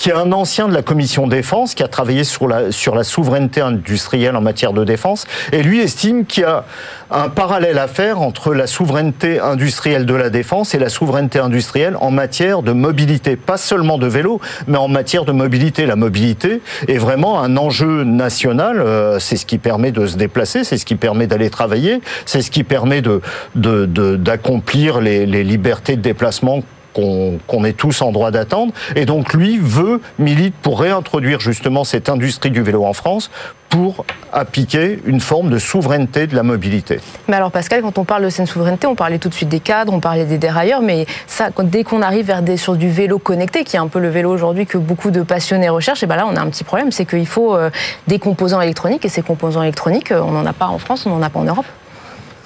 qui 0.03 0.11
est 0.11 0.15
un 0.15 0.33
ancien 0.33 0.67
de 0.67 0.75
la 0.75 0.83
commission 0.83 1.29
défense, 1.29 1.77
qui 1.77 1.85
a 1.85 1.87
travaillé 1.87 2.25
sur 2.25 2.49
la, 2.49 2.73
sur 2.73 2.97
la 2.97 3.05
souveraineté 3.05 3.61
industrielle 3.61 4.35
en 4.35 4.41
matière 4.41 4.73
de 4.73 4.83
défense, 4.83 5.29
et 5.53 5.63
lui 5.63 5.79
estime 5.79 6.27
qu'il 6.27 6.43
y 6.43 6.45
a 6.45 6.65
un 7.13 7.29
parallèle 7.29 7.79
à 7.79 7.87
faire 7.87 8.21
entre 8.21 8.53
la 8.53 8.67
souveraineté 8.67 9.39
industrielle 9.39 10.05
de 10.05 10.15
la 10.15 10.29
défense 10.29 10.75
et 10.75 10.81
la 10.81 10.89
souveraineté 10.89 11.39
industrielle 11.39 11.97
en 12.01 12.11
matière 12.11 12.63
de 12.63 12.73
mobilité, 12.73 13.37
pas 13.37 13.57
seulement 13.57 13.97
de 13.97 14.09
vélo, 14.09 14.41
mais 14.67 14.77
en 14.77 14.89
matière 14.89 15.25
de 15.25 15.31
mobilité. 15.31 15.87
La 15.87 15.95
mobilité 15.95 16.63
est 16.89 16.99
vraiment 16.99 17.41
un 17.41 17.57
enjeu 17.57 18.03
national, 18.03 18.81
euh, 18.81 19.21
c'est 19.21 19.37
ce 19.37 19.47
qui 19.47 19.59
permet 19.59 19.93
de 19.93 20.07
se 20.07 20.17
déplacer, 20.17 20.65
c'est 20.65 20.79
ce 20.79 20.85
qui 20.85 20.97
permet 20.97 21.29
d'aller 21.29 21.49
travailler, 21.49 22.01
c'est 22.27 22.43
ce 22.43 22.51
qui 22.51 22.65
permet 22.65 23.03
de, 23.03 23.21
d'accomplir 23.55 24.95
de, 24.97 24.99
de, 24.99 25.05
les, 25.05 25.27
les 25.27 25.45
libertés 25.45 25.95
de 25.95 26.03
déplacement 26.03 26.65
qu'on 26.93 27.39
qu 27.49 27.67
est 27.67 27.73
tous 27.73 28.03
en 28.03 28.13
droit 28.13 28.31
d'attendre. 28.31 28.73
Et 28.97 29.07
donc 29.07 29.33
lui 29.33 29.59
veut, 29.59 30.01
milite 30.19 30.55
pour 30.55 30.81
réintroduire 30.81 31.41
justement 31.41 31.85
cette 31.85 32.09
industrie 32.09 32.51
du 32.51 32.63
vélo 32.63 32.85
en 32.85 32.93
France 32.93 33.31
pour 33.73 34.05
appliquer 34.35 35.01
une 35.07 35.21
forme 35.21 35.49
de 35.49 35.59
souveraineté 35.59 36.27
de 36.27 36.37
la 36.37 36.43
mobilité. 36.43 37.01
Mais 37.27 37.37
alors 37.37 37.51
Pascal, 37.51 37.81
quand 37.81 37.97
on 37.97 38.05
parle 38.05 38.25
de 38.25 38.29
cette 38.29 38.47
souveraineté, 38.47 38.87
on 38.87 38.95
parlait 38.95 39.19
tout 39.19 39.31
de 39.31 39.35
suite 39.35 39.49
des 39.49 39.61
cadres, 39.61 39.95
on 39.95 40.01
parlait 40.01 40.27
des 40.27 40.37
dérailleurs, 40.37 40.83
mais 40.83 41.07
ça, 41.27 41.49
dès 41.63 41.83
qu'on 41.83 42.03
arrive 42.03 42.27
vers 42.27 42.43
des, 42.43 42.59
sur 42.59 42.77
du 42.77 42.91
vélo 42.91 43.19
connecté, 43.19 43.65
qui 43.65 43.77
est 43.77 43.79
un 43.79 43.89
peu 43.89 43.99
le 43.99 44.11
vélo 44.11 44.31
aujourd'hui 44.31 44.67
que 44.67 44.77
beaucoup 44.77 45.11
de 45.11 45.23
passionnés 45.23 45.71
recherchent, 45.71 46.03
et 46.03 46.07
ben 46.07 46.17
là 46.17 46.27
on 46.31 46.37
a 46.37 46.41
un 46.43 46.51
petit 46.51 46.65
problème, 46.65 46.93
c'est 46.93 47.07
qu'il 47.07 47.27
faut 47.27 47.57
euh, 47.57 47.71
des 48.09 48.19
composants 48.19 48.61
électroniques, 48.61 49.07
et 49.07 49.09
ces 49.09 49.23
composants 49.23 49.63
électroniques, 49.63 50.13
euh, 50.13 50.21
on 50.21 50.33
n'en 50.33 50.45
a 50.45 50.53
pas 50.53 50.67
en 50.67 50.79
France, 50.79 51.07
on 51.07 51.11
n'en 51.11 51.23
a 51.23 51.31
pas 51.31 51.41
en 51.41 51.45
Europe 51.45 51.67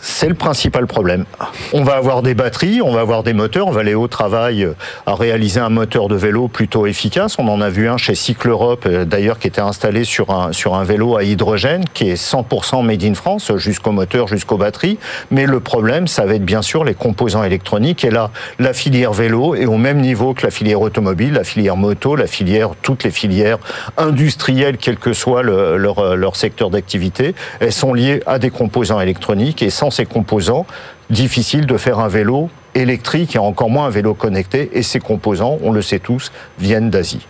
c'est 0.01 0.29
le 0.29 0.35
principal 0.35 0.87
problème. 0.87 1.25
On 1.73 1.83
va 1.83 1.95
avoir 1.95 2.23
des 2.23 2.35
batteries, 2.35 2.81
on 2.83 2.93
va 2.93 3.01
avoir 3.01 3.23
des 3.23 3.33
moteurs, 3.33 3.67
on 3.67 3.73
va 3.73 3.81
aller 3.81 3.95
au 3.95 4.09
travail 4.09 4.69
à 5.07 5.15
réaliser 5.15 5.61
un 5.61 5.69
moteur 5.69 6.09
de 6.09 6.17
vélo 6.17 6.49
plutôt 6.49 6.87
efficace. 6.87 7.37
On 7.39 7.49
en 7.49 7.61
a 7.61 7.69
vu 7.69 7.89
un 7.89 7.97
chez 7.97 8.15
Cycle 8.15 8.51
Europe, 8.51 8.89
d'ailleurs, 8.89 9.39
qui 9.39 9.49
était 9.49 9.61
installé 9.61 10.05
sur 10.05 10.31
un, 10.31 10.53
sur 10.53 10.75
un 10.75 10.85
vélo 10.85 11.17
à 11.17 11.25
hydrogène, 11.25 11.85
qui 11.95 12.11
est 12.11 12.15
100% 12.15 12.85
made 12.85 13.05
in 13.05 13.15
France, 13.15 13.53
jusqu'au 13.57 13.93
moteur, 13.93 14.29
jusqu'aux 14.29 14.59
batteries. 14.59 14.99
Mais 15.31 15.47
le 15.47 15.61
problème, 15.61 16.07
ça 16.07 16.25
va 16.25 16.35
être 16.35 16.45
bien 16.45 16.63
sûr 16.63 16.85
les 16.85 16.95
composants 16.95 17.45
électroniques. 17.45 18.05
Et 18.05 18.11
là, 18.11 18.31
la 18.59 18.73
filière 18.73 19.13
vélo 19.13 19.55
est 19.55 19.67
au 19.67 19.77
même 19.77 20.01
niveau 20.01 20.35
que 20.35 20.45
la 20.45 20.51
filière 20.51 20.81
automobile, 20.81 21.35
la 21.35 21.45
filière 21.45 21.77
moto, 21.77 22.17
la 22.17 22.27
filière, 22.27 22.71
toutes 22.83 23.05
les 23.05 23.11
filières 23.11 23.59
industrielles, 23.97 24.77
quel 24.77 24.97
que 24.97 25.13
soit 25.13 25.43
le, 25.43 25.77
leur, 25.77 26.17
leur 26.17 26.37
secteur 26.37 26.71
d'activité, 26.71 27.35
elles 27.61 27.73
sont 27.73 27.95
liées 27.95 28.23
à 28.27 28.39
des 28.39 28.51
composants 28.51 29.01
électroniques 29.01 29.63
et 29.63 29.71
sans 29.71 29.86
sans 29.87 29.91
ces 29.91 30.07
composants, 30.07 30.67
difficile 31.11 31.67
de 31.67 31.77
faire 31.77 32.01
un 32.01 32.09
vélo 32.09 32.51
électrique 32.75 33.37
et 33.37 33.39
encore 33.39 33.71
moins 33.71 33.87
un 33.87 33.91
vélo 33.91 34.15
connecté. 34.15 34.71
Et 34.73 34.83
ces 34.83 34.99
composants, 34.99 35.59
on 35.63 35.71
le 35.71 35.83
sait 35.83 36.01
tous, 36.01 36.33
viennent 36.59 36.91
d'Asie. 36.91 37.27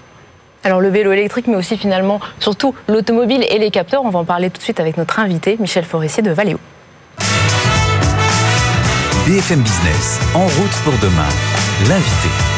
Alors 0.64 0.81
le 0.81 0.88
vélo 0.88 1.12
électrique, 1.12 1.47
mais 1.49 1.56
aussi 1.56 1.76
finalement, 1.76 2.19
surtout 2.41 2.75
l'automobile 2.88 3.44
et 3.50 3.58
les 3.58 3.70
capteurs. 3.70 4.03
On 4.05 4.11
va 4.11 4.20
en 4.20 4.25
parler 4.25 4.50
tout 4.50 4.58
de 4.58 4.62
suite 4.62 4.81
avec 4.81 4.97
notre 4.97 5.20
invité, 5.20 5.56
Michel 5.61 5.85
Forissier 5.85 6.23
de 6.23 6.31
Valeo. 6.31 6.58
BFM 9.26 9.61
Business, 9.61 10.20
en 10.35 10.47
route 10.47 10.76
pour 10.85 10.94
demain, 11.02 11.29
l'invité. 11.88 12.56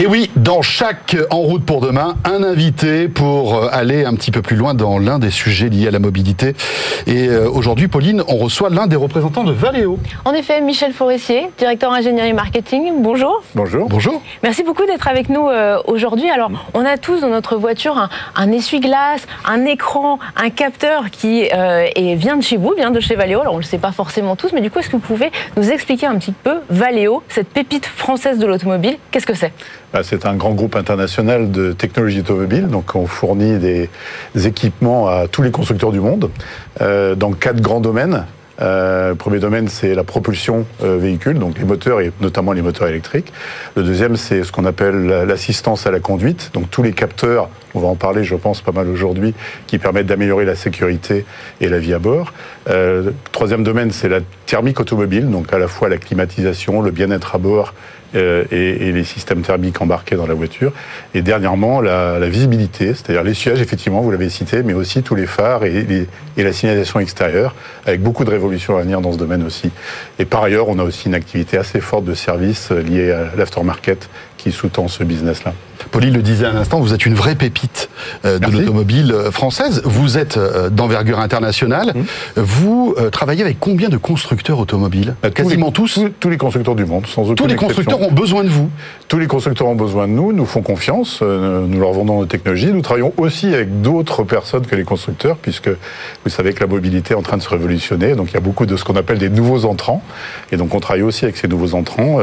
Et 0.00 0.06
oui, 0.06 0.30
dans 0.36 0.62
chaque 0.62 1.16
En 1.30 1.38
route 1.38 1.64
pour 1.64 1.80
demain, 1.80 2.14
un 2.24 2.44
invité 2.44 3.08
pour 3.08 3.56
euh, 3.56 3.68
aller 3.72 4.04
un 4.04 4.14
petit 4.14 4.30
peu 4.30 4.42
plus 4.42 4.54
loin 4.54 4.72
dans 4.72 5.00
l'un 5.00 5.18
des 5.18 5.32
sujets 5.32 5.68
liés 5.68 5.88
à 5.88 5.90
la 5.90 5.98
mobilité. 5.98 6.54
Et 7.08 7.26
euh, 7.26 7.50
aujourd'hui, 7.50 7.88
Pauline, 7.88 8.22
on 8.28 8.36
reçoit 8.36 8.70
l'un 8.70 8.86
des 8.86 8.94
représentants 8.94 9.42
de 9.42 9.50
Valeo. 9.50 9.98
En 10.24 10.34
effet, 10.34 10.60
Michel 10.60 10.92
Forestier, 10.92 11.50
directeur 11.58 11.92
ingénierie 11.92 12.32
marketing. 12.32 12.92
Bonjour. 13.02 13.42
Bonjour. 13.56 13.88
Bonjour. 13.88 14.22
Merci 14.44 14.62
beaucoup 14.62 14.86
d'être 14.86 15.08
avec 15.08 15.28
nous 15.30 15.48
euh, 15.48 15.78
aujourd'hui. 15.88 16.30
Alors, 16.30 16.52
on 16.74 16.84
a 16.84 16.96
tous 16.96 17.22
dans 17.22 17.30
notre 17.30 17.56
voiture 17.56 17.98
un, 17.98 18.08
un 18.36 18.52
essuie-glace, 18.52 19.26
un 19.46 19.64
écran, 19.64 20.20
un 20.36 20.50
capteur 20.50 21.10
qui 21.10 21.48
euh, 21.52 21.88
et 21.96 22.14
vient 22.14 22.36
de 22.36 22.44
chez 22.44 22.56
vous, 22.56 22.72
vient 22.76 22.92
de 22.92 23.00
chez 23.00 23.16
Valeo. 23.16 23.40
Alors, 23.40 23.54
on 23.54 23.56
ne 23.56 23.62
le 23.62 23.66
sait 23.66 23.78
pas 23.78 23.90
forcément 23.90 24.36
tous, 24.36 24.52
mais 24.52 24.60
du 24.60 24.70
coup, 24.70 24.78
est-ce 24.78 24.90
que 24.90 24.96
vous 24.96 24.98
pouvez 25.00 25.32
nous 25.56 25.72
expliquer 25.72 26.06
un 26.06 26.18
petit 26.18 26.30
peu 26.30 26.58
Valeo, 26.70 27.24
cette 27.28 27.48
pépite 27.48 27.86
française 27.86 28.38
de 28.38 28.46
l'automobile? 28.46 28.96
Qu'est-ce 29.10 29.26
que 29.26 29.34
c'est? 29.34 29.52
C'est 30.02 30.26
un 30.26 30.34
grand 30.34 30.52
groupe 30.52 30.76
international 30.76 31.50
de 31.50 31.72
technologie 31.72 32.20
automobile, 32.20 32.68
donc 32.68 32.94
on 32.94 33.06
fournit 33.06 33.58
des, 33.58 33.88
équipements 34.34 35.08
à 35.08 35.26
tous 35.28 35.42
les 35.42 35.50
constructeurs 35.50 35.92
du 35.92 36.00
monde 36.00 36.30
euh, 36.80 37.14
dans 37.14 37.32
quatre 37.32 37.60
grands 37.60 37.80
domaines. 37.80 38.24
Euh, 38.60 39.10
le 39.10 39.14
premier 39.14 39.38
domaine, 39.38 39.68
c'est 39.68 39.94
la 39.94 40.04
propulsion 40.04 40.66
euh, 40.82 40.96
véhicule, 40.98 41.38
donc 41.38 41.58
les 41.58 41.64
moteurs 41.64 42.00
et 42.00 42.12
notamment 42.20 42.52
les 42.52 42.62
moteurs 42.62 42.88
électriques. 42.88 43.32
Le 43.76 43.82
deuxième, 43.82 44.16
c'est 44.16 44.42
ce 44.42 44.50
qu'on 44.50 44.64
appelle 44.64 45.06
l'assistance 45.06 45.86
à 45.86 45.90
la 45.90 46.00
conduite, 46.00 46.50
donc 46.54 46.70
tous 46.70 46.82
les 46.82 46.92
capteurs, 46.92 47.48
on 47.74 47.80
va 47.80 47.88
en 47.88 47.94
parler, 47.94 48.24
je 48.24 48.34
pense, 48.34 48.60
pas 48.60 48.72
mal 48.72 48.88
aujourd'hui, 48.88 49.34
qui 49.66 49.78
permettent 49.78 50.06
d'améliorer 50.06 50.44
la 50.44 50.56
sécurité 50.56 51.24
et 51.60 51.68
la 51.68 51.78
vie 51.78 51.94
à 51.94 51.98
bord. 51.98 52.32
Euh, 52.68 53.10
troisième 53.30 53.62
domaine, 53.62 53.92
c'est 53.92 54.08
la 54.08 54.20
thermique 54.46 54.80
automobile, 54.80 55.30
donc 55.30 55.52
à 55.52 55.58
la 55.58 55.68
fois 55.68 55.88
la 55.88 55.98
climatisation, 55.98 56.82
le 56.82 56.90
bien-être 56.90 57.36
à 57.36 57.38
bord 57.38 57.74
et, 58.14 58.88
et, 58.88 58.92
les 58.92 59.04
systèmes 59.04 59.42
thermiques 59.42 59.80
embarqués 59.80 60.16
dans 60.16 60.26
la 60.26 60.34
voiture. 60.34 60.72
Et 61.14 61.22
dernièrement, 61.22 61.80
la, 61.80 62.28
visibilité, 62.28 62.94
c'est-à-dire 62.94 63.22
les 63.22 63.34
sièges, 63.34 63.60
effectivement, 63.60 64.00
vous 64.00 64.10
l'avez 64.10 64.30
cité, 64.30 64.62
mais 64.62 64.72
aussi 64.72 65.02
tous 65.02 65.14
les 65.14 65.26
phares 65.26 65.64
et, 65.64 66.06
et, 66.36 66.42
la 66.42 66.52
signalisation 66.52 67.00
extérieure, 67.00 67.54
avec 67.86 68.02
beaucoup 68.02 68.24
de 68.24 68.30
révolutions 68.30 68.76
à 68.76 68.82
venir 68.82 69.00
dans 69.00 69.12
ce 69.12 69.18
domaine 69.18 69.44
aussi. 69.44 69.70
Et 70.18 70.24
par 70.24 70.42
ailleurs, 70.42 70.68
on 70.68 70.78
a 70.78 70.82
aussi 70.84 71.08
une 71.08 71.14
activité 71.14 71.58
assez 71.58 71.80
forte 71.80 72.04
de 72.04 72.14
services 72.14 72.70
liée 72.70 73.10
à 73.12 73.36
l'aftermarket 73.36 74.08
qui 74.36 74.52
sous-tend 74.52 74.88
ce 74.88 75.04
business-là. 75.04 75.52
Pauline 75.90 76.14
le 76.14 76.22
disait 76.22 76.46
à 76.46 76.52
l'instant, 76.52 76.80
vous 76.80 76.94
êtes 76.94 77.06
une 77.06 77.14
vraie 77.14 77.34
pépite 77.34 77.88
euh, 78.24 78.38
de 78.38 78.50
l'automobile 78.50 79.12
euh, 79.12 79.30
française. 79.30 79.82
Vous 79.84 80.18
êtes 80.18 80.36
euh, 80.36 80.70
d'envergure 80.70 81.20
internationale. 81.20 81.92
Mmh. 81.94 82.40
Vous 82.40 82.94
travaillez 83.12 83.42
avec 83.42 83.58
combien 83.60 83.88
de 83.88 83.96
constructeurs 83.96 84.58
automobiles? 84.58 85.14
Bah, 85.22 85.30
Quasiment 85.30 85.70
tous, 85.70 85.94
tous, 85.94 86.10
tous 86.20 86.30
les 86.30 86.36
constructeurs 86.36 86.74
du 86.74 86.84
monde, 86.84 87.06
sans 87.06 87.22
aucune 87.22 87.36
Tous 87.36 87.46
les 87.46 87.54
exception. 87.54 87.76
constructeurs 87.76 88.08
ont 88.08 88.12
besoin 88.12 88.44
de 88.44 88.48
vous 88.48 88.70
Tous 89.08 89.18
les 89.18 89.26
constructeurs 89.26 89.68
ont 89.68 89.74
besoin 89.74 90.06
de 90.06 90.12
nous, 90.12 90.32
nous 90.32 90.46
font 90.46 90.62
confiance, 90.62 91.22
nous 91.22 91.80
leur 91.80 91.92
vendons 91.92 92.20
nos 92.20 92.26
technologies. 92.26 92.72
Nous 92.72 92.82
travaillons 92.82 93.12
aussi 93.16 93.54
avec 93.54 93.80
d'autres 93.82 94.24
personnes 94.24 94.66
que 94.66 94.76
les 94.76 94.84
constructeurs, 94.84 95.36
puisque 95.36 95.68
vous 95.68 96.30
savez 96.30 96.52
que 96.52 96.60
la 96.60 96.66
mobilité 96.66 97.14
est 97.14 97.16
en 97.16 97.22
train 97.22 97.36
de 97.36 97.42
se 97.42 97.48
révolutionner. 97.48 98.14
Donc 98.14 98.30
il 98.30 98.34
y 98.34 98.38
a 98.38 98.40
beaucoup 98.40 98.66
de 98.66 98.76
ce 98.76 98.84
qu'on 98.84 98.96
appelle 98.96 99.18
des 99.18 99.30
nouveaux 99.30 99.64
entrants. 99.64 100.02
Et 100.52 100.56
donc 100.56 100.74
on 100.74 100.80
travaille 100.80 101.02
aussi 101.02 101.24
avec 101.24 101.36
ces 101.36 101.48
nouveaux 101.48 101.74
entrants, 101.74 102.18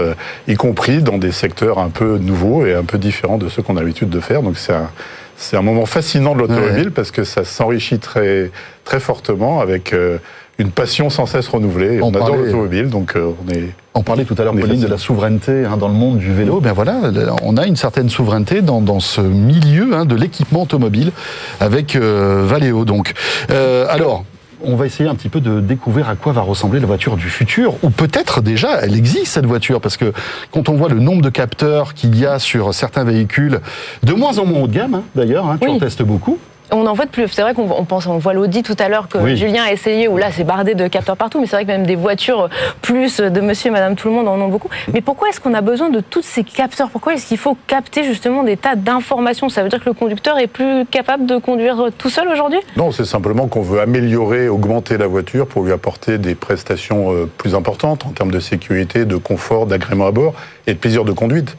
y 0.48 0.56
compris 0.56 1.02
dans 1.02 1.18
des 1.18 1.32
secteurs 1.32 1.80
un 1.80 1.90
peu 1.90 2.18
nouveaux 2.18 2.66
et 2.66 2.74
un 2.74 2.84
peu 2.84 2.98
différents 2.98 3.38
de 3.38 3.45
ceux 3.50 3.62
qu'on 3.62 3.78
a 3.78 3.82
l'habitude 3.82 4.10
de 4.10 4.20
faire. 4.20 4.42
Donc 4.42 4.58
c'est 4.58 4.74
un, 4.74 4.90
c'est 5.38 5.58
un 5.58 5.62
moment 5.62 5.86
fascinant 5.86 6.34
de 6.34 6.40
l'automobile 6.40 6.92
parce 6.92 7.12
que 7.12 7.24
ça 7.24 7.44
s'enrichit 7.44 8.00
très, 8.00 8.52
très 8.84 9.00
fortement 9.00 9.60
avec 9.60 9.94
euh, 9.94 10.18
une 10.58 10.72
passion 10.72 11.10
sans 11.10 11.26
cesse 11.26 11.48
renouvelée. 11.48 12.02
On 12.02 12.08
On, 12.08 12.16
adore 12.16 12.38
l'automobile, 12.38 12.90
donc 12.90 13.16
euh, 13.16 13.32
on 13.46 13.52
est. 13.52 13.70
On 13.94 14.04
parlait 14.04 14.26
tout 14.26 14.36
à 14.38 14.44
l'heure, 14.44 14.54
Pauline, 14.54 14.82
de 14.82 14.88
la 14.88 14.98
souveraineté 14.98 15.66
hein, 15.66 15.78
dans 15.78 15.88
le 15.88 15.94
monde 15.94 16.18
du 16.18 16.34
vélo. 16.34 16.60
Ben 16.60 16.74
voilà, 16.74 16.96
on 17.44 17.56
a 17.58 17.66
une 17.66 17.78
certaine 17.78 18.10
souveraineté 18.10 18.62
dans, 18.62 18.82
dans 18.82 19.00
ce 19.00 19.22
milieu 19.22 19.94
hein, 19.94 20.06
de 20.06 20.16
l'équipement 20.16 20.64
automobile 20.64 21.12
avec 21.60 21.96
euh, 21.96 22.44
Valeo. 22.46 22.86
Donc, 22.86 23.14
alors. 23.50 24.26
On 24.64 24.76
va 24.76 24.86
essayer 24.86 25.10
un 25.10 25.16
petit 25.16 25.30
peu 25.30 25.42
de 25.42 25.60
découvrir 25.60 26.10
à 26.10 26.16
quoi 26.16 26.34
va 26.34 26.42
ressembler 26.42 26.80
la 26.80 26.88
voiture 26.88 27.18
du 27.18 27.30
futur, 27.30 27.76
ou 27.84 27.90
peut-être 27.90 28.42
déjà 28.42 28.80
elle 28.82 28.96
existe 28.96 29.28
cette 29.28 29.46
voiture, 29.46 29.82
parce 29.82 29.98
que 29.98 30.14
quand 30.52 30.70
on 30.70 30.76
voit 30.76 30.90
le 30.90 31.00
nombre 31.00 31.22
de 31.22 31.30
capteurs 31.30 31.94
qu'il 31.94 32.18
y 32.18 32.26
a 32.26 32.40
sur 32.40 32.74
certains 32.74 33.04
véhicules, 33.04 33.60
de 34.04 34.14
moins 34.14 34.38
en 34.40 34.46
moins 34.46 34.62
haut 34.62 34.68
de 34.68 34.74
gamme 34.74 34.96
hein, 34.96 35.04
d'ailleurs, 35.16 35.46
hein, 35.48 35.58
tu 35.62 35.68
Oui. 35.68 35.76
en 35.76 35.80
testes 35.80 36.04
beaucoup. 36.04 36.38
On 36.72 36.86
en 36.86 36.94
voit 36.94 37.06
de 37.06 37.12
plus. 37.12 37.28
C'est 37.28 37.42
vrai 37.42 37.54
qu'on 37.54 37.70
on 37.70 37.86
pense, 37.86 38.08
on 38.08 38.18
voit 38.18 38.34
l'Audi 38.34 38.64
tout 38.64 38.76
à 38.80 38.90
l'heure 38.90 39.08
que 39.08 39.18
Oui. 39.18 39.38
Julien 39.38 39.64
a 39.64 39.72
essayé, 39.72 40.08
où 40.08 40.18
là 40.18 40.32
c'est 40.32 40.44
bardé 40.44 40.76
de 40.76 40.88
capteurs 40.88 41.18
partout, 41.18 41.40
mais 41.40 41.48
c'est 41.48 41.56
vrai 41.56 41.66
que 41.66 41.72
même 41.72 41.86
des 41.86 41.96
voitures 41.96 42.50
plus 42.82 43.18
de 43.18 43.42
monsieur 43.42 43.70
et 43.70 43.72
madame 43.72 43.96
tout 43.96 44.08
le 44.08 44.14
monde 44.16 44.28
en 44.28 44.40
ont 44.40 44.48
beaucoup. 44.48 44.70
Mais 44.94 45.02
pourquoi 45.02 45.30
est-ce 45.30 45.40
qu'on 45.40 45.54
a 45.54 45.62
besoin 45.62 45.90
de 45.90 46.00
tous 46.00 46.24
ces 46.24 46.44
capteurs? 46.44 46.90
Pourquoi 46.90 47.14
est-ce 47.14 47.28
qu'il 47.28 47.38
faut 47.38 47.58
capter 47.68 48.04
justement 48.04 48.44
des 48.44 48.58
tas 48.58 48.76
d'informations? 48.76 49.50
Ça 49.50 49.64
veut 49.64 49.70
dire 49.70 49.80
que 49.80 49.90
le 49.90 49.94
conducteur 49.94 50.38
est 50.40 50.48
plus 50.48 50.86
capable 50.86 51.26
de 51.26 51.38
conduire 51.38 51.88
tout 51.98 52.10
seul 52.10 52.28
aujourd'hui? 52.28 52.60
Non, 52.78 52.92
c'est 52.92 53.06
simplement 53.06 53.48
qu'on 53.48 53.62
veut 53.62 53.80
améliorer, 53.82 54.50
augmenter 54.50 54.98
la 54.98 55.08
voiture 55.08 55.48
pour 55.48 55.64
lui 55.64 55.72
apporter 55.72 56.18
des 56.18 56.36
prestations 56.36 57.14
euh, 57.14 57.30
plus 57.38 57.56
importantes 57.56 58.06
en 58.06 58.10
termes 58.10 58.32
de 58.32 58.40
sécurité, 58.40 59.06
de 59.06 59.18
confort, 59.18 59.66
d'agrément 59.66 60.08
à 60.08 60.12
bord 60.12 60.34
et 60.68 60.74
de 60.74 60.80
plaisir 60.80 61.06
de 61.06 61.12
conduite. 61.12 61.56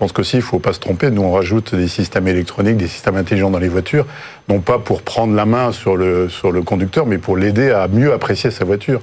Pense 0.00 0.12
qu'aussi, 0.12 0.36
il 0.36 0.40
ne 0.40 0.44
faut 0.44 0.58
pas 0.58 0.72
se 0.72 0.80
tromper. 0.80 1.10
Nous, 1.10 1.20
on 1.20 1.32
rajoute 1.32 1.74
des 1.74 1.86
systèmes 1.86 2.26
électroniques, 2.26 2.78
des 2.78 2.88
systèmes 2.88 3.16
intelligents 3.16 3.50
dans 3.50 3.58
les 3.58 3.68
voitures, 3.68 4.06
non 4.48 4.60
pas 4.60 4.78
pour 4.78 5.02
prendre 5.02 5.34
la 5.34 5.44
main 5.44 5.72
sur 5.72 5.94
le, 5.94 6.30
sur 6.30 6.52
le 6.52 6.62
conducteur, 6.62 7.04
mais 7.04 7.18
pour 7.18 7.36
l'aider 7.36 7.70
à 7.70 7.86
mieux 7.86 8.10
apprécier 8.14 8.50
sa 8.50 8.64
voiture. 8.64 9.02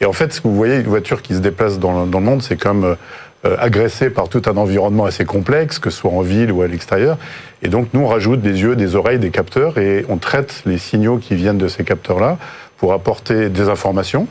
Et 0.00 0.06
en 0.06 0.14
fait, 0.14 0.32
ce 0.32 0.40
que 0.40 0.48
vous 0.48 0.56
voyez, 0.56 0.76
une 0.76 0.86
voiture 0.86 1.20
qui 1.20 1.34
se 1.34 1.40
déplace 1.40 1.78
dans, 1.78 2.06
dans 2.06 2.18
le 2.20 2.24
monde, 2.24 2.40
c'est 2.40 2.56
comme 2.56 2.96
euh, 3.44 3.56
agressée 3.58 4.08
par 4.08 4.30
tout 4.30 4.40
un 4.46 4.56
environnement 4.56 5.04
assez 5.04 5.26
complexe, 5.26 5.78
que 5.78 5.90
ce 5.90 5.98
soit 5.98 6.12
en 6.12 6.22
ville 6.22 6.50
ou 6.50 6.62
à 6.62 6.66
l'extérieur. 6.66 7.18
Et 7.60 7.68
donc, 7.68 7.88
nous, 7.92 8.00
on 8.00 8.06
rajoute 8.06 8.40
des 8.40 8.62
yeux, 8.62 8.74
des 8.74 8.96
oreilles, 8.96 9.18
des 9.18 9.28
capteurs, 9.28 9.76
et 9.76 10.06
on 10.08 10.16
traite 10.16 10.62
les 10.64 10.78
signaux 10.78 11.18
qui 11.18 11.34
viennent 11.34 11.58
de 11.58 11.68
ces 11.68 11.84
capteurs-là 11.84 12.38
pour 12.78 12.94
apporter 12.94 13.50
des 13.50 13.68
informations, 13.68 14.26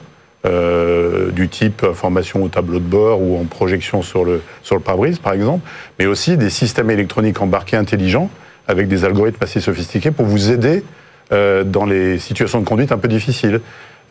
euh, 0.46 1.32
du 1.32 1.50
type 1.50 1.84
information 1.84 2.44
au 2.44 2.48
tableau 2.48 2.78
de 2.78 2.86
bord 2.86 3.22
ou 3.24 3.40
en 3.40 3.46
projection 3.46 4.04
sur 4.04 4.24
le, 4.24 4.42
sur 4.62 4.76
le 4.76 4.82
pare-brise, 4.82 5.18
par 5.18 5.34
exemple, 5.34 5.68
mais 5.98 6.06
aussi 6.06 6.38
des 6.38 6.52
systèmes 6.52 6.92
électroniques 6.92 7.42
embarqués 7.42 7.76
intelligents 7.76 8.30
avec 8.68 8.88
des 8.88 9.04
algorithmes 9.04 9.44
assez 9.44 9.60
sophistiqués 9.60 10.12
pour 10.12 10.26
vous 10.26 10.52
aider 10.52 10.84
euh, 11.32 11.64
dans 11.64 11.86
les 11.86 12.20
situations 12.20 12.60
de 12.60 12.66
conduite 12.66 12.92
un 12.92 13.00
peu 13.00 13.08
difficiles. 13.08 13.62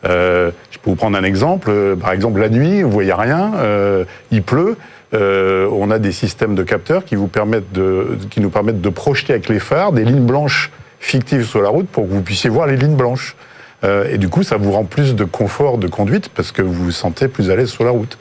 Euh, 0.05 0.51
je 0.69 0.77
peux 0.79 0.89
vous 0.89 0.97
prendre 0.97 1.17
un 1.17 1.23
exemple. 1.23 1.95
Par 1.95 2.11
exemple, 2.11 2.41
la 2.41 2.49
nuit, 2.49 2.83
vous 2.83 2.91
voyez 2.91 3.13
rien, 3.13 3.53
il 4.31 4.43
pleut. 4.43 4.75
on 5.13 5.91
a 5.91 5.97
des 5.97 6.11
systèmes 6.11 6.55
de 6.55 6.63
capteurs 6.63 7.05
qui, 7.05 7.15
vous 7.15 7.27
permettent 7.27 7.71
de, 7.71 8.17
qui 8.29 8.41
nous 8.41 8.49
permettent 8.49 8.81
de 8.81 8.89
projeter 8.89 9.31
avec 9.31 9.47
les 9.47 9.59
phares 9.59 9.93
des 9.93 10.03
lignes 10.03 10.25
blanches 10.25 10.71
fictives 10.99 11.45
sur 11.45 11.61
la 11.61 11.69
route 11.69 11.87
pour 11.87 12.05
que 12.05 12.11
vous 12.11 12.21
puissiez 12.21 12.49
voir 12.49 12.67
les 12.67 12.75
lignes 12.75 12.97
blanches. 12.97 13.35
Euh, 13.83 14.11
et 14.11 14.17
du 14.17 14.29
coup, 14.29 14.43
ça 14.43 14.57
vous 14.57 14.71
rend 14.71 14.85
plus 14.85 15.15
de 15.15 15.23
confort 15.23 15.77
de 15.77 15.87
conduite 15.87 16.29
parce 16.29 16.51
que 16.51 16.61
vous 16.61 16.85
vous 16.85 16.91
sentez 16.91 17.27
plus 17.27 17.51
à 17.51 17.55
l'aise 17.55 17.69
sur 17.69 17.83
la 17.83 17.91
route. 17.91 18.17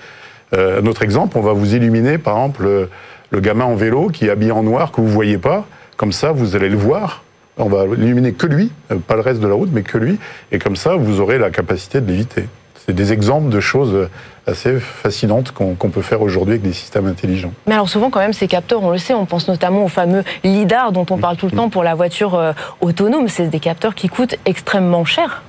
Euh, 0.55 0.81
un 0.83 0.87
autre 0.87 1.03
exemple, 1.03 1.39
on 1.39 1.43
va 1.43 1.53
vous 1.53 1.75
illuminer, 1.75 2.19
par 2.19 2.37
exemple, 2.37 2.65
le, 2.65 2.91
le 3.31 3.41
gamin 3.41 3.65
en 3.65 3.75
vélo 3.75 4.09
qui 4.09 4.27
est 4.27 4.31
habillé 4.31 4.53
en 4.53 4.63
noir 4.63 4.93
que 4.93 5.01
vous 5.01 5.09
voyez 5.09 5.39
pas. 5.39 5.67
Comme 5.97 6.13
ça, 6.13 6.33
vous 6.33 6.57
allez 6.57 6.69
le 6.69 6.77
voir. 6.77 7.23
On 7.59 7.71
va 7.71 7.85
illuminer 7.87 8.33
que 8.33 8.47
lui, 8.47 8.71
euh, 8.93 8.97
pas 8.97 9.15
le 9.15 9.23
reste 9.23 9.41
de 9.41 9.49
la 9.49 9.55
route, 9.55 9.71
mais 9.73 9.83
que 9.83 9.97
lui. 9.97 10.19
Et 10.53 10.59
comme 10.59 10.77
ça, 10.77 10.95
vous 10.97 11.21
aurez 11.21 11.39
la 11.39 11.51
capacité 11.51 12.01
de 12.01 12.07
l'éviter. 12.07 12.49
C'est 12.87 12.95
des 12.95 13.13
exemples 13.13 13.49
de 13.49 13.59
choses 13.59 14.09
assez 14.47 14.79
fascinantes 14.79 15.51
qu'on 15.51 15.75
peut 15.75 16.03
faire 16.03 16.23
aujourd'hui 16.23 16.53
avec 16.53 16.63
des 16.63 16.73
systèmes 16.73 17.07
intelligents. 17.07 17.53
Mais 17.67 17.75
alors 17.75 17.89
souvent 17.89 18.11
quand 18.11 18.21
même 18.21 18.33
ces 18.33 18.47
capteurs, 18.47 18.83
on 18.83 18.91
le 18.91 18.99
sait, 18.99 19.13
on 19.13 19.27
pense 19.27 19.49
notamment 19.49 19.85
au 19.85 19.89
fameux 19.89 20.23
lidar 20.45 20.93
dont 20.93 21.07
on 21.11 21.19
parle 21.19 21.37
tout 21.37 21.47
le 21.47 21.53
temps 21.53 21.69
pour 21.69 21.83
la 21.83 21.97
voiture 21.97 22.37
euh, 22.37 22.53
autonome. 22.81 23.29
C'est 23.29 23.49
des 23.49 23.59
capteurs 23.59 23.97
qui 23.97 24.09
coûtent 24.09 24.37
extrêmement 24.45 25.05
cher. 25.05 25.43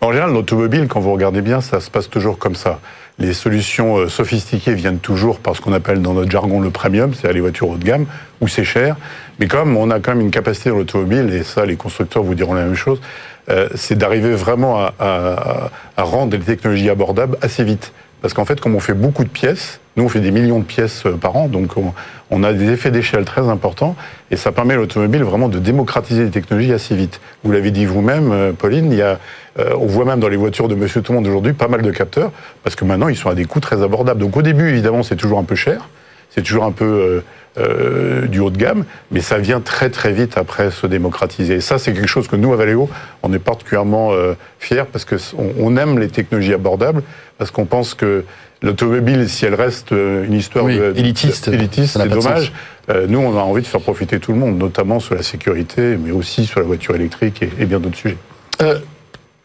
En 0.00 0.12
général, 0.12 0.32
l'automobile, 0.32 0.86
quand 0.88 1.00
vous 1.00 1.12
regardez 1.12 1.42
bien, 1.42 1.60
ça 1.60 1.80
se 1.80 1.90
passe 1.90 2.08
toujours 2.08 2.38
comme 2.38 2.54
ça. 2.54 2.80
Les 3.18 3.34
solutions 3.34 3.98
euh, 3.98 4.08
sophistiquées 4.08 4.72
viennent 4.72 4.98
toujours 4.98 5.40
par 5.40 5.54
ce 5.54 5.60
qu'on 5.60 5.74
appelle 5.74 6.00
dans 6.00 6.14
notre 6.14 6.30
jargon 6.30 6.58
le 6.60 6.70
premium, 6.70 7.12
c'est-à-dire 7.12 7.34
les 7.34 7.40
voitures 7.42 7.68
haut 7.68 7.76
de 7.76 7.84
gamme, 7.84 8.06
où 8.40 8.48
c'est 8.48 8.64
cher. 8.64 8.96
Mais 9.38 9.46
comme 9.46 9.76
on 9.76 9.90
a 9.90 10.00
quand 10.00 10.12
même 10.12 10.22
une 10.22 10.30
capacité 10.30 10.70
dans 10.70 10.76
l'automobile, 10.76 11.30
et 11.34 11.42
ça, 11.42 11.66
les 11.66 11.76
constructeurs 11.76 12.22
vous 12.22 12.34
diront 12.34 12.54
la 12.54 12.62
même 12.64 12.74
chose, 12.74 12.98
euh, 13.50 13.68
c'est 13.74 13.96
d'arriver 13.98 14.32
vraiment 14.34 14.78
à, 14.80 14.94
à- 14.98 15.70
à 15.98 16.02
rendre 16.02 16.34
les 16.34 16.42
technologies 16.42 16.88
abordables 16.88 17.36
assez 17.42 17.62
vite. 17.62 17.92
Parce 18.22 18.32
qu'en 18.32 18.46
fait, 18.46 18.58
comme 18.58 18.74
on 18.74 18.80
fait 18.80 18.94
beaucoup 18.94 19.24
de 19.24 19.28
pièces, 19.30 19.80
nous 19.96 20.04
on 20.04 20.08
fait 20.08 20.20
des 20.20 20.30
millions 20.30 20.58
de 20.60 20.64
pièces 20.64 21.04
euh, 21.04 21.12
par 21.18 21.36
an, 21.36 21.48
donc 21.48 21.76
on, 21.76 21.92
on 22.30 22.42
a 22.44 22.52
des 22.52 22.70
effets 22.70 22.90
d'échelle 22.90 23.24
très 23.24 23.48
importants, 23.48 23.96
et 24.30 24.36
ça 24.36 24.52
permet 24.52 24.74
à 24.74 24.76
l'automobile 24.76 25.22
vraiment 25.24 25.48
de 25.48 25.58
démocratiser 25.58 26.24
les 26.24 26.30
technologies 26.30 26.72
assez 26.72 26.94
vite. 26.94 27.20
Vous 27.42 27.52
l'avez 27.52 27.70
dit 27.70 27.86
vous-même, 27.86 28.30
euh, 28.32 28.52
Pauline, 28.52 28.92
il 28.92 28.98
y 28.98 29.02
a, 29.02 29.18
euh, 29.58 29.74
on 29.78 29.86
voit 29.86 30.04
même 30.04 30.20
dans 30.20 30.28
les 30.28 30.36
voitures 30.36 30.68
de 30.68 30.74
Monsieur 30.74 31.02
Tout 31.02 31.12
le 31.12 31.18
Monde 31.18 31.26
aujourd'hui 31.26 31.52
pas 31.52 31.68
mal 31.68 31.82
de 31.82 31.90
capteurs, 31.90 32.30
parce 32.62 32.76
que 32.76 32.84
maintenant 32.84 33.08
ils 33.08 33.16
sont 33.16 33.30
à 33.30 33.34
des 33.34 33.44
coûts 33.46 33.60
très 33.60 33.82
abordables. 33.82 34.20
Donc 34.20 34.36
au 34.36 34.42
début, 34.42 34.68
évidemment, 34.68 35.02
c'est 35.02 35.16
toujours 35.16 35.38
un 35.38 35.44
peu 35.44 35.56
cher, 35.56 35.88
c'est 36.30 36.42
toujours 36.42 36.64
un 36.64 36.70
peu 36.72 37.22
euh, 37.58 38.26
du 38.28 38.38
haut 38.38 38.50
de 38.50 38.56
gamme, 38.56 38.84
mais 39.10 39.20
ça 39.20 39.38
vient 39.38 39.60
très 39.60 39.90
très 39.90 40.12
vite 40.12 40.38
après 40.38 40.70
se 40.70 40.86
démocratiser. 40.86 41.54
Et 41.54 41.60
ça, 41.60 41.78
c'est 41.78 41.92
quelque 41.92 42.06
chose 42.06 42.28
que 42.28 42.36
nous, 42.36 42.52
à 42.52 42.56
Valeo, 42.56 42.88
on 43.24 43.32
est 43.32 43.40
particulièrement 43.40 44.12
fiers 44.60 44.84
parce 44.92 45.04
que 45.04 45.18
c- 45.18 45.34
on, 45.36 45.50
on 45.58 45.76
aime 45.76 45.98
les 45.98 46.06
technologies 46.06 46.54
abordables, 46.54 47.02
parce 47.38 47.50
qu'on 47.50 47.64
pense 47.64 47.94
que 47.94 48.24
l'automobile, 48.62 49.28
si 49.28 49.44
elle 49.46 49.54
reste 49.54 49.92
euh, 49.92 50.24
une 50.24 50.34
histoire 50.34 50.64
Oui, 50.64 50.76
de- 50.78 50.92
élitiste, 50.96 51.50
c'est 51.50 52.08
dommage. 52.08 52.52
Euh, 52.90 53.06
nous, 53.08 53.18
on 53.18 53.36
a 53.38 53.42
envie 53.42 53.62
de 53.62 53.66
faire 53.66 53.80
profiter 53.80 54.18
tout 54.18 54.32
le 54.32 54.38
monde, 54.38 54.58
notamment 54.58 55.00
sur 55.00 55.14
la 55.14 55.22
sécurité, 55.22 55.96
mais 55.96 56.10
aussi 56.10 56.44
sur 56.46 56.60
la 56.60 56.66
voiture 56.66 56.94
électrique 56.94 57.42
et, 57.42 57.50
et 57.60 57.66
bien 57.66 57.78
d'autres 57.80 57.96
sujets. 57.96 58.16
Euh, 58.62 58.78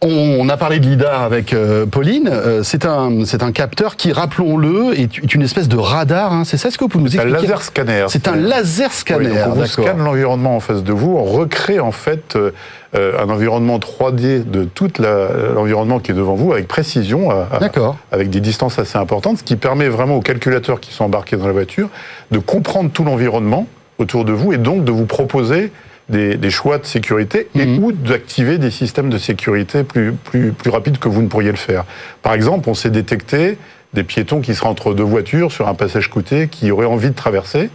on 0.01 0.47
a 0.49 0.57
parlé 0.57 0.79
de 0.79 0.85
lidar 0.87 1.23
avec 1.23 1.53
euh, 1.53 1.85
Pauline. 1.85 2.29
Euh, 2.31 2.61
c'est 2.63 2.85
un, 2.85 3.25
c'est 3.25 3.41
un 3.41 3.51
capteur 3.51 3.95
qui, 3.95 4.11
rappelons-le, 4.11 4.93
est, 4.99 5.03
est 5.23 5.33
une 5.33 5.41
espèce 5.41 5.67
de 5.67 5.77
radar. 5.77 6.31
hein. 6.31 6.43
C'est 6.45 6.57
ça 6.57 6.69
ce 6.69 6.77
que 6.77 6.83
vous 6.83 6.89
pouvez 6.89 7.03
nous 7.05 7.09
C'est 7.09 7.19
un 7.19 7.23
expliquer 7.23 7.47
laser 7.47 7.61
scanner. 7.63 8.05
C'est 8.09 8.27
un 8.27 8.35
laser 8.35 8.91
scanner. 8.93 9.29
Oui, 9.31 9.37
on 9.47 9.51
vous 9.53 9.65
scanne 9.65 10.03
l'environnement 10.03 10.55
en 10.55 10.59
face 10.59 10.83
de 10.83 10.93
vous, 10.93 11.15
on 11.17 11.23
recrée 11.23 11.79
en 11.79 11.91
fait 11.91 12.35
euh, 12.35 12.51
un 12.93 13.29
environnement 13.29 13.79
3D 13.79 14.47
de 14.49 14.63
tout 14.65 14.91
l'environnement 14.99 15.99
qui 15.99 16.11
est 16.11 16.15
devant 16.15 16.35
vous 16.35 16.53
avec 16.53 16.67
précision, 16.67 17.31
à- 17.31 17.47
à- 17.51 17.59
D'accord. 17.59 17.97
avec 18.11 18.29
des 18.29 18.41
distances 18.41 18.77
assez 18.79 18.97
importantes, 18.97 19.39
ce 19.39 19.43
qui 19.43 19.55
permet 19.55 19.87
vraiment 19.87 20.15
aux 20.17 20.21
calculateurs 20.21 20.79
qui 20.79 20.93
sont 20.93 21.05
embarqués 21.05 21.35
dans 21.37 21.47
la 21.47 21.53
voiture 21.53 21.89
de 22.31 22.39
comprendre 22.39 22.89
tout 22.91 23.03
l'environnement 23.03 23.65
autour 23.97 24.25
de 24.25 24.33
vous 24.33 24.53
et 24.53 24.57
donc 24.57 24.83
de 24.83 24.91
vous 24.91 25.05
proposer 25.05 25.71
des, 26.09 26.35
des 26.35 26.49
choix 26.49 26.77
de 26.77 26.85
sécurité 26.85 27.47
et 27.55 27.65
Mhm. 27.65 27.83
ou 27.83 27.91
d'activer 27.91 28.57
des 28.57 28.71
systèmes 28.71 29.09
de 29.09 29.17
sécurité 29.17 29.83
plus, 29.83 30.11
plus, 30.13 30.51
plus 30.51 30.69
rapides 30.69 30.99
que 30.99 31.09
vous 31.09 31.21
ne 31.21 31.27
pourriez 31.27 31.51
le 31.51 31.57
faire. 31.57 31.83
Par 32.21 32.33
exemple, 32.33 32.69
on 32.69 32.73
sait 32.73 32.89
détecter 32.91 33.57
des 33.93 34.03
piétons 34.03 34.41
qui 34.41 34.53
seraient 34.55 34.67
entre 34.69 34.93
deux 34.93 35.03
voitures 35.03 35.51
sur 35.51 35.67
un 35.67 35.73
passage 35.73 36.09
côté 36.09 36.47
qui 36.47 36.69
auraient 36.71 36.85
envie 36.85 37.09
de 37.09 37.15
traverser. 37.15 37.69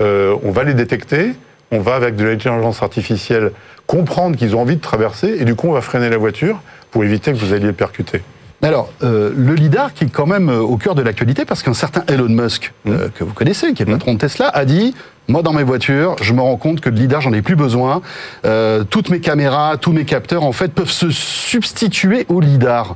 Euh, 0.00 0.36
on 0.42 0.50
va 0.50 0.64
les 0.64 0.74
détecter, 0.74 1.32
on 1.72 1.80
va 1.80 1.94
avec 1.94 2.16
de 2.16 2.24
l'intelligence 2.24 2.82
artificielle 2.82 3.50
comprendre 3.86 4.36
qu'ils 4.36 4.54
ont 4.56 4.60
envie 4.60 4.76
de 4.76 4.80
traverser 4.80 5.36
et 5.38 5.44
du 5.44 5.54
coup 5.54 5.68
on 5.68 5.72
va 5.72 5.80
freiner 5.80 6.08
la 6.10 6.16
voiture 6.18 6.60
pour 6.90 7.02
éviter 7.04 7.32
que 7.32 7.38
vous 7.38 7.52
alliez 7.52 7.72
percuter. 7.72 8.22
Alors, 8.62 8.90
euh, 9.02 9.30
le 9.36 9.54
lidar 9.54 9.92
qui 9.92 10.04
est 10.04 10.12
quand 10.12 10.26
même 10.26 10.48
euh, 10.48 10.60
au 10.60 10.76
cœur 10.78 10.94
de 10.94 11.02
l'actualité 11.02 11.44
parce 11.44 11.62
qu'un 11.62 11.74
certain 11.74 12.02
Elon 12.08 12.28
Musk, 12.30 12.72
euh, 12.88 13.08
que 13.14 13.22
vous 13.22 13.34
connaissez, 13.34 13.74
qui 13.74 13.82
est 13.82 13.86
le 13.86 13.92
patron 13.92 14.14
de 14.14 14.18
Tesla, 14.18 14.48
a 14.48 14.64
dit 14.64 14.94
moi 15.28 15.42
dans 15.42 15.52
mes 15.52 15.62
voitures, 15.62 16.16
je 16.20 16.32
me 16.32 16.40
rends 16.40 16.56
compte 16.56 16.80
que 16.80 16.90
le 16.90 16.96
lidar 16.96 17.20
j'en 17.20 17.32
ai 17.32 17.42
plus 17.42 17.56
besoin. 17.56 18.02
Euh, 18.44 18.84
toutes 18.84 19.10
mes 19.10 19.20
caméras, 19.20 19.76
tous 19.78 19.92
mes 19.92 20.04
capteurs 20.04 20.44
en 20.44 20.52
fait 20.52 20.72
peuvent 20.72 20.90
se 20.90 21.10
substituer 21.10 22.26
au 22.28 22.40
lidar. 22.40 22.94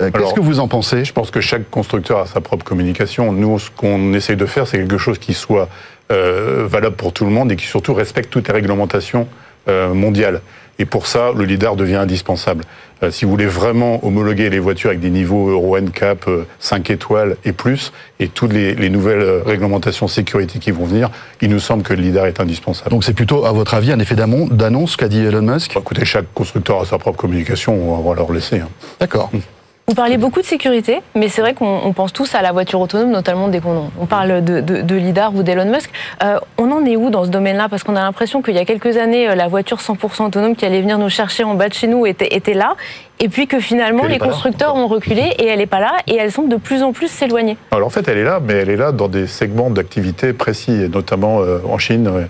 Euh, 0.00 0.10
Qu'est-ce 0.12 0.34
que 0.34 0.40
vous 0.40 0.60
en 0.60 0.68
pensez? 0.68 1.04
Je 1.04 1.12
pense 1.12 1.30
que 1.30 1.40
chaque 1.40 1.70
constructeur 1.70 2.18
a 2.18 2.26
sa 2.26 2.40
propre 2.40 2.64
communication. 2.64 3.32
Nous, 3.32 3.58
ce 3.58 3.70
qu'on 3.70 4.12
essaye 4.14 4.36
de 4.36 4.46
faire, 4.46 4.66
c'est 4.66 4.78
quelque 4.78 4.98
chose 4.98 5.18
qui 5.18 5.34
soit 5.34 5.68
euh, 6.12 6.66
valable 6.68 6.96
pour 6.96 7.12
tout 7.12 7.24
le 7.24 7.30
monde 7.30 7.50
et 7.50 7.56
qui 7.56 7.66
surtout 7.66 7.94
respecte 7.94 8.30
toutes 8.30 8.48
les 8.48 8.54
réglementations 8.54 9.26
euh, 9.68 9.92
mondiales. 9.94 10.40
Et 10.80 10.84
pour 10.84 11.08
ça, 11.08 11.32
le 11.36 11.44
LIDAR 11.44 11.74
devient 11.74 11.96
indispensable. 11.96 12.62
Euh, 13.02 13.10
si 13.10 13.24
vous 13.24 13.32
voulez 13.32 13.46
vraiment 13.46 14.04
homologuer 14.06 14.48
les 14.48 14.60
voitures 14.60 14.90
avec 14.90 15.00
des 15.00 15.10
niveaux 15.10 15.48
Euro 15.48 15.76
NCAP 15.78 16.28
euh, 16.28 16.46
5 16.60 16.90
étoiles 16.90 17.36
et 17.44 17.52
plus, 17.52 17.92
et 18.20 18.28
toutes 18.28 18.52
les, 18.52 18.74
les 18.74 18.88
nouvelles 18.88 19.20
euh, 19.20 19.42
réglementations 19.44 20.06
sécurité 20.06 20.60
qui 20.60 20.70
vont 20.70 20.84
venir, 20.84 21.10
il 21.40 21.50
nous 21.50 21.58
semble 21.58 21.82
que 21.82 21.94
le 21.94 22.02
LIDAR 22.02 22.26
est 22.26 22.38
indispensable. 22.38 22.90
Donc 22.90 23.02
c'est 23.02 23.12
plutôt, 23.12 23.44
à 23.44 23.50
votre 23.52 23.74
avis, 23.74 23.90
un 23.90 23.98
effet 23.98 24.14
d'annonce 24.14 24.96
qu'a 24.96 25.08
dit 25.08 25.18
Elon 25.20 25.42
Musk? 25.42 25.74
Bon, 25.74 25.80
écoutez, 25.80 26.04
chaque 26.04 26.32
constructeur 26.32 26.80
a 26.80 26.84
sa 26.86 26.98
propre 26.98 27.18
communication, 27.18 27.74
on 27.98 28.08
va 28.08 28.14
leur 28.14 28.30
laisser. 28.32 28.60
hein. 28.60 28.68
D'accord. 29.00 29.30
Vous 29.88 29.94
parlez 29.94 30.18
beaucoup 30.18 30.42
de 30.42 30.46
sécurité, 30.46 31.00
mais 31.14 31.28
c'est 31.28 31.40
vrai 31.40 31.54
qu'on 31.54 31.94
pense 31.94 32.12
tous 32.12 32.34
à 32.34 32.42
la 32.42 32.52
voiture 32.52 32.78
autonome, 32.78 33.10
notamment 33.10 33.48
dès 33.48 33.60
qu'on 33.60 33.90
on 33.98 34.04
parle 34.04 34.44
de, 34.44 34.60
de, 34.60 34.94
Lidar 34.94 35.34
ou 35.34 35.42
d'Elon 35.42 35.64
Musk. 35.64 35.90
Euh, 36.22 36.38
on 36.58 36.70
en 36.70 36.84
est 36.84 36.94
où 36.96 37.08
dans 37.08 37.24
ce 37.24 37.30
domaine-là? 37.30 37.70
Parce 37.70 37.84
qu'on 37.84 37.96
a 37.96 38.02
l'impression 38.02 38.42
qu'il 38.42 38.54
y 38.54 38.58
a 38.58 38.66
quelques 38.66 38.98
années, 38.98 39.30
euh, 39.30 39.34
la 39.34 39.48
voiture 39.48 39.78
100% 39.78 40.26
autonome 40.26 40.56
qui 40.56 40.66
allait 40.66 40.82
venir 40.82 40.98
nous 40.98 41.08
chercher 41.08 41.42
en 41.42 41.54
bas 41.54 41.70
de 41.70 41.72
chez 41.72 41.86
nous 41.86 42.04
était, 42.04 42.36
était 42.36 42.52
là, 42.52 42.76
et 43.18 43.30
puis 43.30 43.46
que 43.46 43.60
finalement 43.60 44.04
les 44.04 44.18
constructeurs 44.18 44.76
ont 44.76 44.88
reculé 44.88 45.22
et 45.38 45.46
elle 45.46 45.58
n'est 45.60 45.66
pas 45.66 45.80
là, 45.80 45.92
et 46.06 46.16
elle 46.16 46.30
semble 46.30 46.50
de 46.50 46.56
plus 46.56 46.82
en 46.82 46.92
plus 46.92 47.08
s'éloigner. 47.08 47.56
Alors 47.70 47.86
en 47.86 47.90
fait, 47.90 48.06
elle 48.08 48.18
est 48.18 48.24
là, 48.24 48.40
mais 48.46 48.52
elle 48.56 48.68
est 48.68 48.76
là 48.76 48.92
dans 48.92 49.08
des 49.08 49.26
segments 49.26 49.70
d'activité 49.70 50.34
précis, 50.34 50.82
et 50.82 50.88
notamment 50.90 51.40
euh, 51.40 51.60
en 51.66 51.78
Chine. 51.78 52.28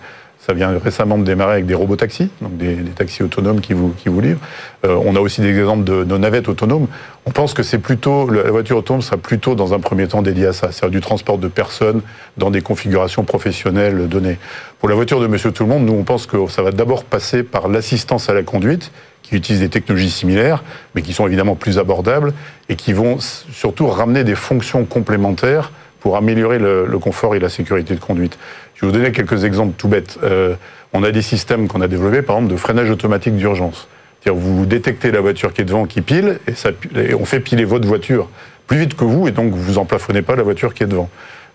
Ça 0.49 0.55
vient 0.55 0.78
récemment 0.83 1.19
de 1.19 1.25
démarrer 1.25 1.52
avec 1.52 1.67
des 1.67 1.75
robotaxis, 1.75 2.31
donc 2.40 2.57
des, 2.57 2.76
taxis 2.97 3.23
autonomes 3.23 3.61
qui 3.61 3.75
vous, 3.75 3.90
qui 3.90 4.09
vous 4.09 4.23
livrent. 4.23 4.40
Euh, 4.87 4.99
on 5.05 5.14
a 5.14 5.21
aussi 5.21 5.43
des 5.43 5.50
exemples 5.50 5.85
de, 5.85 6.05
de, 6.05 6.17
navettes 6.17 6.49
autonomes. 6.49 6.87
On 7.26 7.33
pense 7.33 7.52
que 7.52 7.62
c'est 7.62 7.76
plutôt 7.76 8.31
la 8.31 8.50
voiture 8.50 8.78
autonome 8.78 9.02
sera 9.02 9.19
plutôt 9.19 9.55
dans 9.55 9.75
un 9.75 9.78
premier 9.78 10.09
temps 10.09 10.23
dédiée 10.23 10.47
à 10.47 10.55
ça, 10.55 10.73
c'est-à-dire 10.73 11.00
du 11.00 11.00
transport 11.02 11.37
de 11.37 11.49
personnes 11.49 12.00
dans 12.38 12.50
des 12.50 12.62
configurations 12.62 13.25
professionnelles 13.25 14.09
données. 14.09 14.38
Pour 14.78 14.88
la 14.88 14.95
voiture 14.95 15.21
de 15.21 15.26
Monsieur 15.26 15.52
Tout 15.52 15.64
le 15.64 15.69
Monde, 15.69 15.85
nous 15.85 15.93
on 15.93 16.05
pense 16.05 16.25
que 16.25 16.38
ça 16.47 16.62
va 16.62 16.71
d'abord 16.71 17.05
passer 17.05 17.43
par 17.43 17.69
l'assistance 17.69 18.31
à 18.31 18.33
la 18.33 18.43
conduite, 18.43 18.90
qui 19.23 19.37
utilise 19.37 19.61
des 19.61 19.69
technologies 19.69 20.11
similaires, 20.11 20.64
mais 20.95 21.02
qui 21.02 21.12
sont 21.12 21.26
évidemment 21.26 21.57
plus 21.57 21.78
abordables 21.78 22.33
et 22.71 22.76
qui 22.76 22.95
vont 22.95 23.19
surtout 23.21 23.87
ramener 23.87 24.25
des 24.25 24.35
fonctions 24.35 24.87
complémentaires 24.87 25.73
pour 26.00 26.17
améliorer 26.17 26.59
le, 26.59 26.87
le 26.87 26.99
confort 26.99 27.35
et 27.35 27.38
la 27.38 27.49
sécurité 27.49 27.95
de 27.95 28.00
conduite. 28.00 28.38
Je 28.75 28.87
vais 28.87 28.93
vous 28.93 28.97
donner 28.97 29.12
quelques 29.12 29.45
exemples 29.45 29.75
tout 29.76 29.88
bêtes. 29.88 30.19
Euh, 30.23 30.55
on 30.93 31.02
a 31.02 31.11
des 31.11 31.23
systèmes 31.23 31.69
qu'on 31.69 31.81
a 31.81 31.88
développés, 31.88 32.23
par 32.23 32.37
exemple, 32.37 32.52
de 32.52 32.57
freinage 32.57 32.90
automatique 32.90 33.37
d'urgence. 33.37 33.88
C'est-à-dire 34.21 34.40
vous 34.40 34.67
détectez 34.67 35.11
la 35.11 35.21
voiture 35.21 35.52
qui 35.52 35.61
est 35.61 35.64
devant 35.64 35.87
qui 35.87 36.00
pile 36.00 36.38
et, 36.47 36.55
ça, 36.55 36.71
et, 36.97 37.14
on 37.14 37.25
fait 37.25 37.40
piler 37.40 37.64
votre 37.64 37.87
voiture 37.87 38.28
plus 38.67 38.78
vite 38.78 38.95
que 38.95 39.05
vous 39.05 39.28
et 39.28 39.31
donc 39.31 39.52
vous 39.52 39.78
emplafonnez 39.78 40.23
pas 40.23 40.37
la 40.37 40.43
voiture 40.43 40.75
qui 40.75 40.83
est 40.83 40.87
devant. 40.87 41.09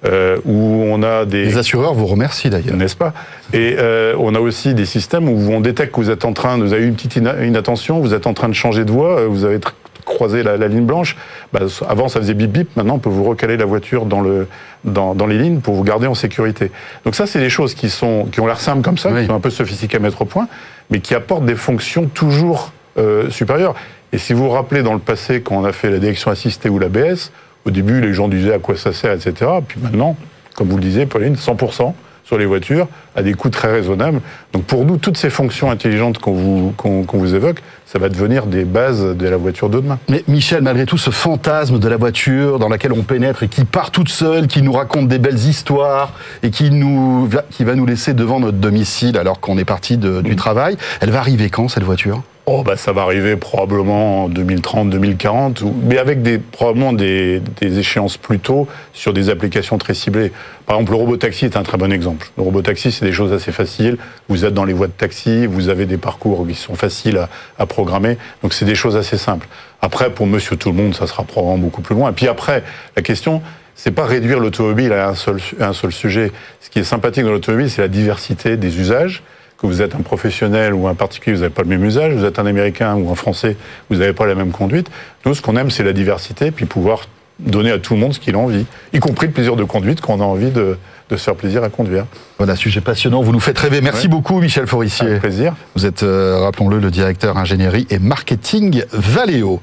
Euh, 0.06 0.38
où 0.44 0.84
on 0.86 1.02
a 1.02 1.24
des... 1.24 1.46
Les 1.46 1.58
assureurs 1.58 1.94
vous 1.94 2.08
remercient 2.08 2.50
d'ailleurs. 2.50 2.76
N'est-ce 2.76 2.96
pas? 2.96 3.14
Et 3.54 3.76
euh, 3.80 4.16
on 4.20 4.36
a 4.36 4.40
aussi 4.40 4.74
des 4.74 4.86
systèmes 4.86 5.30
où 5.30 5.52
on 5.52 5.62
détecte 5.62 5.94
que 5.94 6.02
vous 6.02 6.10
êtes 6.10 6.26
en 6.26 6.34
train, 6.34 6.58
vous 6.58 6.74
avez 6.74 6.84
eu 6.84 6.88
une 6.88 6.96
petite 6.96 7.16
inattention, 7.16 8.02
vous 8.02 8.14
êtes 8.14 8.28
en 8.28 8.34
train 8.34 8.50
de 8.50 8.54
changer 8.54 8.84
de 8.84 8.92
voie, 8.92 9.22
euh, 9.22 9.28
vous 9.28 9.46
avez 9.46 9.60
croiser 10.04 10.44
la, 10.44 10.68
ligne 10.68 10.86
blanche, 10.86 11.16
bah, 11.52 11.62
avant 11.88 12.08
ça 12.08 12.20
faisait 12.20 12.34
bip 12.34 12.52
bip, 12.52 12.76
maintenant 12.76 12.96
on 12.96 13.00
peut 13.00 13.10
vous 13.10 13.24
recaler 13.24 13.58
la 13.58 13.66
voiture 13.66 14.06
dans, 14.06 14.22
le, 14.22 14.48
dans, 14.84 15.16
dans 15.16 15.28
les 15.28 15.38
lignes 15.38 15.60
pour 15.60 15.76
vous 15.76 15.84
garder 15.84 16.08
en 16.08 16.16
sécurité. 16.16 16.72
Donc 17.06 17.16
ça, 17.16 17.28
c'est 17.28 17.40
des 17.40 17.50
choses 17.50 17.74
qui, 17.74 17.90
sont, 17.90 18.26
qui 18.32 18.40
ont 18.40 18.48
l'air 18.48 18.60
simples 18.60 18.82
comme 18.82 18.98
ça, 18.98 19.12
qui 19.12 19.26
sont 19.26 19.36
un 19.36 19.40
peu 19.40 19.50
sophistiquées 19.50 19.98
à 19.98 20.00
mettre 20.00 20.22
au 20.22 20.26
point, 20.26 20.48
mais 20.90 21.00
qui 21.00 21.16
apportent 21.16 21.46
des 21.46 21.56
fonctions 21.56 22.08
toujours 22.08 22.72
euh, 22.98 23.30
supérieures. 23.30 23.76
Et 24.12 24.18
si 24.18 24.34
vous 24.34 24.44
vous 24.44 24.50
rappelez 24.50 24.84
dans 24.84 24.94
le 24.94 25.00
passé, 25.00 25.42
quand 25.42 25.56
on 25.56 25.66
a 25.66 25.72
fait 25.72 25.90
la 25.90 26.00
direction 26.00 26.30
assistée 26.30 26.70
ou 26.70 26.78
l'ABS, 26.78 27.32
au 27.66 27.72
début 27.72 28.02
les 28.02 28.14
gens 28.14 28.28
disaient 28.28 28.54
à 28.54 28.60
quoi 28.60 28.78
ça 28.78 28.94
sert, 28.94 29.14
etc. 29.14 29.50
Puis 29.68 29.80
maintenant, 29.82 30.16
comme 30.56 30.70
vous 30.70 30.78
le 30.78 30.84
disiez, 30.84 31.06
Pauline, 31.06 31.36
100% 31.36 31.94
sur 32.24 32.38
les 32.38 32.46
voitures 32.46 32.88
à 33.16 33.22
des 33.22 33.34
coûts 33.34 33.50
très 33.50 33.72
raisonnables. 33.72 34.22
Donc 34.54 34.64
pour 34.64 34.86
nous, 34.86 34.98
toutes 34.98 35.18
ces 35.18 35.30
fonctions 35.30 35.70
intelligentes 35.70 36.18
qu'on 36.18 36.34
vous, 36.34 36.74
qu'on, 36.78 37.06
vous 37.12 37.36
évoque, 37.36 37.62
ça 37.86 38.00
va 38.00 38.10
devenir 38.10 38.46
des 38.46 38.64
bases 38.64 39.16
de 39.16 39.28
la 39.28 39.38
voiture 39.38 39.70
de 39.70 39.80
demain. 39.80 40.00
Mais 40.10 40.24
Michel, 40.28 40.62
malgré 40.64 40.86
tout 40.86 40.98
ce 40.98 41.10
fantasme 41.10 41.80
de 41.80 41.88
la 41.88 41.98
voiture 41.98 42.60
dans 42.60 42.70
laquelle 42.70 42.94
on 42.94 43.04
pénètre 43.04 43.44
et 43.44 43.48
qui 43.48 43.66
part 43.66 43.92
toute 43.92 44.10
seule, 44.10 44.48
qui 44.48 44.62
nous 44.62 44.74
raconte 44.74 45.08
des 45.08 45.20
belles 45.20 45.36
histoires 45.36 46.14
et 46.42 46.50
qui, 46.50 46.72
nous, 46.72 47.30
qui 47.50 47.64
va 47.64 47.76
nous 47.76 47.86
laisser 47.86 48.14
devant 48.14 48.40
notre 48.40 48.58
domicile 48.58 49.18
alors 49.18 49.40
qu'on 49.40 49.58
est 49.58 49.66
parti 49.66 49.98
du 49.98 50.08
mmh. 50.08 50.36
travail, 50.36 50.78
elle 51.02 51.12
va 51.12 51.20
arriver 51.20 51.50
quand 51.50 51.68
cette 51.68 51.84
voiture? 51.84 52.24
Oh 52.46 52.62
bah 52.62 52.76
ça 52.76 52.92
va 52.92 53.04
arriver 53.04 53.38
probablement 53.38 54.26
en 54.26 54.30
2030, 54.30 54.90
2040, 54.90 55.64
mais 55.84 55.98
avec 55.98 56.22
des, 56.22 56.40
probablement 56.40 56.92
des, 56.92 57.42
des, 57.62 57.80
échéances 57.80 58.18
plus 58.18 58.40
tôt 58.40 58.68
sur 58.92 59.14
des 59.14 59.30
applications 59.30 59.78
très 59.78 59.94
ciblées. 59.94 60.34
Par 60.66 60.76
exemple, 60.76 60.92
le 60.92 60.98
robotaxi 60.98 61.46
est 61.46 61.56
un 61.56 61.64
très 61.64 61.78
bon 61.78 61.90
exemple. 61.90 62.28
Le 62.36 62.44
robotaxi, 62.44 62.92
c'est 62.92 63.06
des 63.06 63.14
choses 63.14 63.32
assez 63.32 63.54
faciles. 63.54 63.98
Vous 64.28 64.44
êtes 64.44 64.54
dans 64.54 64.66
les 64.66 64.74
voies 64.74 64.88
de 64.88 64.92
taxi, 64.92 65.46
vous 65.46 65.70
avez 65.70 65.86
des 65.86 65.96
parcours 65.96 66.46
qui 66.46 66.56
sont 66.56 66.76
faciles 66.76 67.18
à, 67.18 67.30
à 67.58 67.66
programmer, 67.66 68.18
donc 68.42 68.54
c'est 68.54 68.66
des 68.66 68.76
choses 68.76 68.98
assez 68.98 69.18
simples. 69.18 69.48
Après, 69.82 70.10
pour 70.10 70.28
Monsieur 70.28 70.58
Tout 70.58 70.70
le 70.70 70.76
Monde, 70.76 70.96
ça 70.96 71.08
sera 71.08 71.24
probablement 71.24 71.60
beaucoup 71.60 71.82
plus 71.82 71.96
loin. 71.96 72.10
Et 72.10 72.14
puis 72.14 72.28
après, 72.28 72.64
la 72.98 73.02
question, 73.04 73.42
c'est 73.74 73.92
pas 73.92 74.06
réduire 74.06 74.42
l'automobile 74.42 74.92
à 74.92 75.08
un 75.08 75.16
seul, 75.16 75.38
à 75.62 75.68
un 75.68 75.74
seul 75.74 75.94
sujet. 75.94 76.34
Ce 76.60 76.70
qui 76.70 76.80
est 76.80 76.84
sympathique 76.84 77.24
dans 77.24 77.32
l'automobile, 77.32 77.70
c'est 77.70 77.82
la 77.82 77.88
diversité 77.88 78.58
des 78.58 78.82
usages 78.82 79.24
que 79.58 79.68
vous 79.68 79.82
êtes 79.82 79.96
un 79.96 80.02
professionnel 80.02 80.74
ou 80.74 80.88
un 80.88 80.96
particulier, 80.96 81.36
vous 81.36 81.42
n'avez 81.42 81.54
pas 81.54 81.64
le 81.64 81.70
même 81.70 81.86
usage, 81.86 82.14
vous 82.14 82.26
êtes 82.26 82.40
un 82.40 82.46
Américain 82.46 82.96
ou 82.96 83.10
un 83.12 83.16
Français, 83.16 83.56
vous 83.90 83.98
n'avez 83.98 84.14
pas 84.14 84.26
la 84.26 84.36
même 84.36 84.52
conduite. 84.52 84.90
Nous, 85.26 85.34
ce 85.34 85.42
qu'on 85.42 85.56
aime, 85.56 85.72
c'est 85.72 85.84
la 85.84 85.94
diversité, 85.94 86.52
puis 86.52 86.66
pouvoir 86.66 87.08
donner 87.40 87.72
à 87.72 87.80
tout 87.80 87.94
le 87.94 88.00
monde 88.00 88.14
ce 88.14 88.20
qu'il 88.20 88.36
a 88.36 88.38
envie, 88.38 88.66
y 88.94 89.00
compris 89.00 89.28
le 89.28 89.34
plaisir 89.34 89.56
de 89.56 89.64
conduite 89.64 90.02
qu'on 90.02 90.20
a 90.20 90.24
envie 90.24 90.52
de, 90.52 90.78
se 91.12 91.18
faire 91.18 91.36
plaisir 91.36 91.64
à 91.64 91.70
conduire. 91.70 92.06
Voilà, 92.40 92.56
sujet 92.56 92.82
passionnant, 92.82 93.22
vous 93.22 93.32
nous 93.32 93.40
faites 93.40 93.60
rêver. 93.60 93.82
Merci 93.82 94.08
beaucoup 94.08 94.40
Michel 94.40 94.66
Forissier. 94.66 95.06
Avec 95.06 95.22
plaisir. 95.22 95.54
Vous 95.76 95.86
êtes, 95.86 96.02
euh, 96.02 96.40
rappelons-le, 96.40 96.80
le 96.80 96.90
directeur 96.90 97.38
ingénierie 97.38 97.86
et 97.92 98.00
marketing 98.00 98.84
Valeo. 98.92 99.62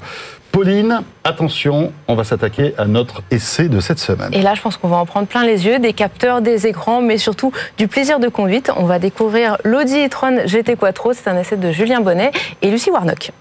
Pauline, 0.51 1.03
attention, 1.23 1.93
on 2.07 2.15
va 2.15 2.23
s'attaquer 2.23 2.73
à 2.77 2.85
notre 2.85 3.23
essai 3.31 3.69
de 3.69 3.79
cette 3.79 3.99
semaine. 3.99 4.33
Et 4.33 4.41
là, 4.41 4.53
je 4.53 4.61
pense 4.61 4.77
qu'on 4.77 4.89
va 4.89 4.97
en 4.97 5.05
prendre 5.05 5.27
plein 5.27 5.45
les 5.45 5.65
yeux, 5.65 5.79
des 5.79 5.93
capteurs, 5.93 6.41
des 6.41 6.67
écrans, 6.67 7.01
mais 7.01 7.17
surtout 7.17 7.51
du 7.77 7.87
plaisir 7.87 8.19
de 8.19 8.27
conduite. 8.27 8.71
On 8.75 8.83
va 8.83 8.99
découvrir 8.99 9.57
l'Audi 9.63 10.05
e-tron 10.05 10.45
GT 10.45 10.75
Quattro. 10.75 11.13
C'est 11.13 11.29
un 11.29 11.37
essai 11.37 11.55
de 11.55 11.71
Julien 11.71 12.01
Bonnet 12.01 12.31
et 12.61 12.69
Lucie 12.69 12.91
Warnock. 12.91 13.31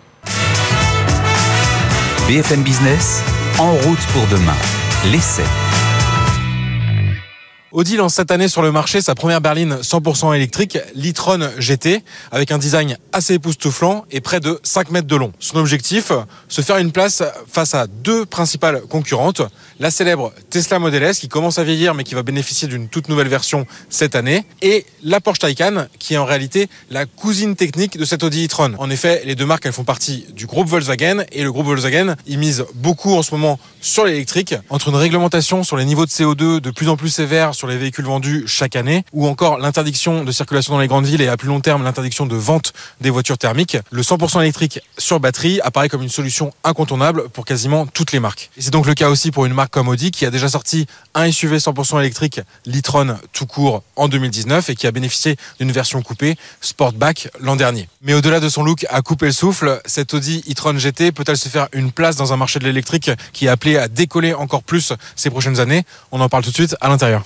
BFM 2.28 2.62
Business, 2.62 3.24
en 3.58 3.72
route 3.72 4.06
pour 4.12 4.26
demain. 4.28 4.56
L'essai. 5.10 5.42
Audi 7.72 7.96
lance 7.96 8.14
cette 8.14 8.32
année 8.32 8.48
sur 8.48 8.62
le 8.62 8.72
marché 8.72 9.00
sa 9.00 9.14
première 9.14 9.40
berline 9.40 9.76
100% 9.76 10.34
électrique, 10.34 10.76
l'e-tron 10.96 11.38
GT, 11.56 12.02
avec 12.32 12.50
un 12.50 12.58
design 12.58 12.98
assez 13.12 13.34
époustouflant 13.34 14.04
et 14.10 14.20
près 14.20 14.40
de 14.40 14.58
5 14.64 14.90
mètres 14.90 15.06
de 15.06 15.14
long. 15.14 15.30
Son 15.38 15.56
objectif, 15.56 16.10
se 16.48 16.62
faire 16.62 16.78
une 16.78 16.90
place 16.90 17.22
face 17.46 17.74
à 17.74 17.86
deux 17.86 18.26
principales 18.26 18.80
concurrente, 18.88 19.42
la 19.78 19.92
célèbre 19.92 20.32
Tesla 20.50 20.80
Model 20.80 21.04
S 21.04 21.20
qui 21.20 21.28
commence 21.28 21.58
à 21.58 21.62
vieillir 21.62 21.94
mais 21.94 22.02
qui 22.02 22.16
va 22.16 22.24
bénéficier 22.24 22.66
d'une 22.66 22.88
toute 22.88 23.08
nouvelle 23.08 23.28
version 23.28 23.68
cette 23.88 24.16
année, 24.16 24.44
et 24.62 24.84
la 25.04 25.20
Porsche 25.20 25.38
Taycan 25.38 25.86
qui 26.00 26.14
est 26.14 26.18
en 26.18 26.24
réalité 26.24 26.68
la 26.90 27.06
cousine 27.06 27.54
technique 27.54 27.96
de 27.96 28.04
cette 28.04 28.24
Audi 28.24 28.46
e-tron. 28.46 28.74
En 28.78 28.90
effet, 28.90 29.22
les 29.24 29.36
deux 29.36 29.46
marques 29.46 29.66
elles 29.66 29.72
font 29.72 29.84
partie 29.84 30.26
du 30.34 30.46
groupe 30.46 30.66
Volkswagen 30.66 31.22
et 31.30 31.44
le 31.44 31.52
groupe 31.52 31.66
Volkswagen 31.66 32.16
il 32.26 32.40
mise 32.40 32.64
beaucoup 32.74 33.14
en 33.14 33.22
ce 33.22 33.30
moment 33.30 33.60
sur 33.80 34.04
l'électrique 34.04 34.56
entre 34.70 34.88
une 34.88 34.96
réglementation 34.96 35.62
sur 35.62 35.76
les 35.76 35.84
niveaux 35.84 36.04
de 36.04 36.10
CO2 36.10 36.58
de 36.58 36.70
plus 36.72 36.88
en 36.88 36.96
plus 36.96 37.10
sévères 37.10 37.54
sur 37.60 37.68
les 37.68 37.76
véhicules 37.76 38.06
vendus 38.06 38.44
chaque 38.46 38.74
année 38.74 39.04
ou 39.12 39.26
encore 39.26 39.58
l'interdiction 39.58 40.24
de 40.24 40.32
circulation 40.32 40.72
dans 40.72 40.80
les 40.80 40.88
grandes 40.88 41.04
villes 41.04 41.20
et 41.20 41.28
à 41.28 41.36
plus 41.36 41.48
long 41.48 41.60
terme 41.60 41.84
l'interdiction 41.84 42.24
de 42.24 42.34
vente 42.34 42.72
des 43.02 43.10
voitures 43.10 43.36
thermiques, 43.36 43.76
le 43.90 44.00
100% 44.00 44.40
électrique 44.40 44.80
sur 44.96 45.20
batterie 45.20 45.60
apparaît 45.60 45.90
comme 45.90 46.00
une 46.00 46.08
solution 46.08 46.54
incontournable 46.64 47.28
pour 47.28 47.44
quasiment 47.44 47.86
toutes 47.86 48.12
les 48.12 48.18
marques. 48.20 48.48
C'est 48.58 48.70
donc 48.70 48.86
le 48.86 48.94
cas 48.94 49.10
aussi 49.10 49.30
pour 49.30 49.44
une 49.44 49.52
marque 49.52 49.74
comme 49.74 49.88
Audi 49.88 50.10
qui 50.10 50.24
a 50.24 50.30
déjà 50.30 50.48
sorti 50.48 50.86
un 51.14 51.30
SUV 51.30 51.58
100% 51.58 52.00
électrique 52.00 52.40
l'e-tron 52.64 53.18
tout 53.34 53.44
court 53.44 53.82
en 53.94 54.08
2019 54.08 54.70
et 54.70 54.74
qui 54.74 54.86
a 54.86 54.90
bénéficié 54.90 55.36
d'une 55.58 55.70
version 55.70 56.00
coupée 56.00 56.36
Sportback 56.62 57.28
l'an 57.40 57.56
dernier. 57.56 57.90
Mais 58.00 58.14
au-delà 58.14 58.40
de 58.40 58.48
son 58.48 58.62
look 58.62 58.86
à 58.88 59.02
couper 59.02 59.26
le 59.26 59.32
souffle, 59.32 59.82
cette 59.84 60.14
Audi 60.14 60.42
e-tron 60.50 60.78
GT 60.78 61.12
peut-elle 61.12 61.36
se 61.36 61.50
faire 61.50 61.68
une 61.74 61.92
place 61.92 62.16
dans 62.16 62.32
un 62.32 62.38
marché 62.38 62.58
de 62.58 62.64
l'électrique 62.64 63.10
qui 63.34 63.44
est 63.44 63.50
appelé 63.50 63.76
à 63.76 63.86
décoller 63.86 64.32
encore 64.32 64.62
plus 64.62 64.94
ces 65.14 65.28
prochaines 65.28 65.60
années? 65.60 65.84
On 66.10 66.22
en 66.22 66.30
parle 66.30 66.42
tout 66.42 66.50
de 66.50 66.54
suite 66.54 66.74
à 66.80 66.88
l'intérieur. 66.88 67.22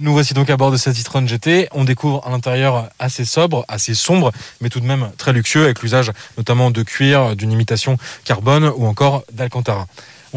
Nous 0.00 0.12
voici 0.12 0.34
donc 0.34 0.50
à 0.50 0.56
bord 0.56 0.72
de 0.72 0.76
cette 0.76 0.98
e-tron 0.98 1.24
GT. 1.24 1.68
On 1.70 1.84
découvre 1.84 2.26
un 2.26 2.32
intérieur 2.32 2.88
assez 2.98 3.24
sobre, 3.24 3.64
assez 3.68 3.94
sombre, 3.94 4.32
mais 4.60 4.68
tout 4.68 4.80
de 4.80 4.86
même 4.86 5.12
très 5.18 5.32
luxueux, 5.32 5.62
avec 5.64 5.82
l'usage 5.82 6.10
notamment 6.36 6.72
de 6.72 6.82
cuir, 6.82 7.36
d'une 7.36 7.52
imitation 7.52 7.96
carbone 8.24 8.72
ou 8.76 8.86
encore 8.86 9.22
d'alcantara. 9.32 9.86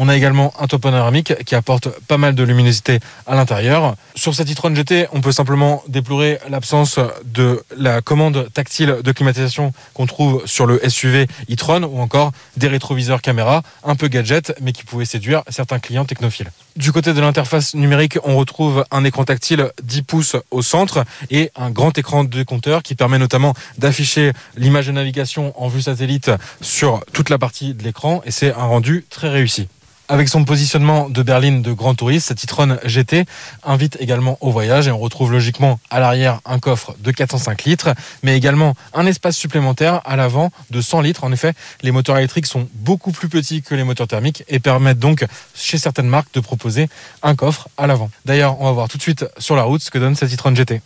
On 0.00 0.08
a 0.08 0.16
également 0.16 0.54
un 0.60 0.68
toit 0.68 0.78
panoramique 0.78 1.34
qui 1.44 1.56
apporte 1.56 1.88
pas 2.06 2.18
mal 2.18 2.36
de 2.36 2.44
luminosité 2.44 3.00
à 3.26 3.34
l'intérieur. 3.34 3.96
Sur 4.14 4.32
cette 4.32 4.48
e-tron 4.48 4.72
GT, 4.72 5.08
on 5.12 5.20
peut 5.20 5.32
simplement 5.32 5.82
déplorer 5.88 6.38
l'absence 6.48 7.00
de 7.24 7.64
la 7.76 8.00
commande 8.00 8.48
tactile 8.54 8.98
de 9.02 9.10
climatisation 9.10 9.72
qu'on 9.94 10.06
trouve 10.06 10.46
sur 10.46 10.66
le 10.66 10.80
SUV 10.88 11.26
e-tron 11.50 11.82
ou 11.82 11.98
encore 11.98 12.30
des 12.56 12.68
rétroviseurs 12.68 13.20
caméra 13.20 13.64
un 13.82 13.96
peu 13.96 14.06
gadget 14.06 14.54
mais 14.60 14.70
qui 14.70 14.84
pouvaient 14.84 15.04
séduire 15.04 15.42
certains 15.48 15.80
clients 15.80 16.04
technophiles. 16.04 16.52
Du 16.76 16.92
côté 16.92 17.12
de 17.12 17.20
l'interface 17.20 17.74
numérique, 17.74 18.18
on 18.22 18.36
retrouve 18.36 18.84
un 18.92 19.02
écran 19.02 19.24
tactile 19.24 19.72
10 19.82 20.02
pouces 20.02 20.36
au 20.52 20.62
centre 20.62 21.04
et 21.32 21.50
un 21.56 21.70
grand 21.70 21.98
écran 21.98 22.22
de 22.22 22.42
compteur 22.44 22.84
qui 22.84 22.94
permet 22.94 23.18
notamment 23.18 23.52
d'afficher 23.78 24.32
l'image 24.56 24.86
de 24.86 24.92
navigation 24.92 25.60
en 25.60 25.66
vue 25.66 25.82
satellite 25.82 26.30
sur 26.60 27.02
toute 27.12 27.30
la 27.30 27.38
partie 27.38 27.74
de 27.74 27.82
l'écran 27.82 28.22
et 28.24 28.30
c'est 28.30 28.52
un 28.52 28.66
rendu 28.66 29.04
très 29.10 29.28
réussi. 29.28 29.66
Avec 30.10 30.30
son 30.30 30.44
positionnement 30.44 31.10
de 31.10 31.22
berline 31.22 31.60
de 31.60 31.70
grand 31.70 31.94
touriste, 31.94 32.28
cette 32.28 32.42
e-tron 32.42 32.78
GT 32.82 33.26
invite 33.62 33.98
également 34.00 34.38
au 34.40 34.50
voyage 34.50 34.88
et 34.88 34.90
on 34.90 34.98
retrouve 34.98 35.32
logiquement 35.32 35.78
à 35.90 36.00
l'arrière 36.00 36.40
un 36.46 36.58
coffre 36.58 36.96
de 37.00 37.10
405 37.10 37.64
litres, 37.64 37.90
mais 38.22 38.34
également 38.34 38.74
un 38.94 39.04
espace 39.04 39.36
supplémentaire 39.36 40.00
à 40.06 40.16
l'avant 40.16 40.50
de 40.70 40.80
100 40.80 41.02
litres. 41.02 41.24
En 41.24 41.32
effet, 41.32 41.52
les 41.82 41.90
moteurs 41.90 42.16
électriques 42.16 42.46
sont 42.46 42.66
beaucoup 42.72 43.12
plus 43.12 43.28
petits 43.28 43.60
que 43.60 43.74
les 43.74 43.84
moteurs 43.84 44.08
thermiques 44.08 44.44
et 44.48 44.60
permettent 44.60 44.98
donc 44.98 45.26
chez 45.54 45.76
certaines 45.76 46.08
marques 46.08 46.32
de 46.32 46.40
proposer 46.40 46.88
un 47.22 47.34
coffre 47.34 47.68
à 47.76 47.86
l'avant. 47.86 48.10
D'ailleurs, 48.24 48.58
on 48.62 48.64
va 48.64 48.72
voir 48.72 48.88
tout 48.88 48.96
de 48.96 49.02
suite 49.02 49.26
sur 49.36 49.56
la 49.56 49.64
route 49.64 49.82
ce 49.82 49.90
que 49.90 49.98
donne 49.98 50.14
cette 50.14 50.32
e-tron 50.32 50.54
GT. 50.54 50.80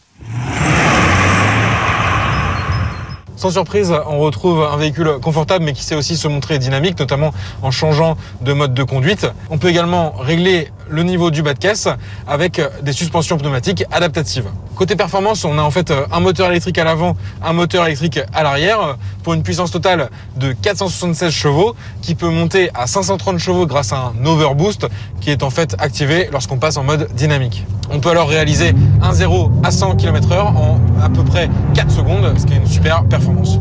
Sans 3.43 3.51
surprise, 3.51 3.93
on 4.07 4.21
retrouve 4.21 4.63
un 4.63 4.77
véhicule 4.77 5.19
confortable 5.21 5.65
mais 5.65 5.73
qui 5.73 5.83
sait 5.83 5.97
aussi 5.97 6.17
se 6.17 6.29
montrer 6.29 6.61
dynamique, 6.61 6.97
notamment 7.01 7.35
en 7.61 7.73
changeant 7.73 8.17
de 8.41 8.53
mode 8.53 8.73
de 8.73 8.85
conduite. 8.85 9.27
On 9.51 9.59
peut 9.59 9.69
également 9.69 10.13
régler 10.13 10.69
le 10.93 11.03
niveau 11.03 11.31
du 11.31 11.43
bas 11.43 11.55
de 11.55 11.59
caisse 11.59 11.89
avec 12.29 12.61
des 12.83 12.93
suspensions 12.93 13.39
pneumatiques 13.39 13.85
adaptatives. 13.91 14.49
Côté 14.77 14.95
performance, 14.95 15.45
on 15.45 15.59
a 15.59 15.63
en 15.63 15.71
fait 15.71 15.93
un 16.13 16.21
moteur 16.21 16.51
électrique 16.51 16.79
à 16.79 16.85
l'avant, 16.85 17.17
un 17.43 17.53
moteur 17.53 17.87
électrique 17.87 18.21
à 18.33 18.43
l'arrière 18.43 18.97
pour 19.23 19.35
une 19.35 19.43
puissance 19.43 19.71
totale 19.71 20.11
de 20.37 20.53
476 20.53 21.33
chevaux 21.33 21.75
qui 22.03 22.15
peut 22.15 22.29
monter 22.29 22.71
à 22.75 22.87
530 22.87 23.39
chevaux 23.39 23.67
grâce 23.67 23.93
à 23.93 24.13
un 24.21 24.27
overboost 24.27 24.87
qui 25.21 25.31
est 25.31 25.43
en 25.43 25.51
fait 25.51 25.75
activé 25.79 26.29
lorsqu'on 26.31 26.59
passe 26.59 26.77
en 26.77 26.85
mode 26.85 27.09
dynamique. 27.15 27.65
On 27.91 28.01
peut 28.01 28.11
alors 28.11 28.29
réaliser 28.29 28.75
un 29.03 29.13
0 29.13 29.51
à 29.63 29.71
100 29.71 29.97
km/h 29.97 30.41
en 30.41 30.81
à 31.03 31.09
peu 31.09 31.25
près 31.25 31.49
4 31.75 31.91
secondes, 31.91 32.35
ce 32.39 32.47
qui 32.47 32.55
est 32.55 32.57
une 32.57 32.67
super 32.67 33.05
performance. 33.05 33.59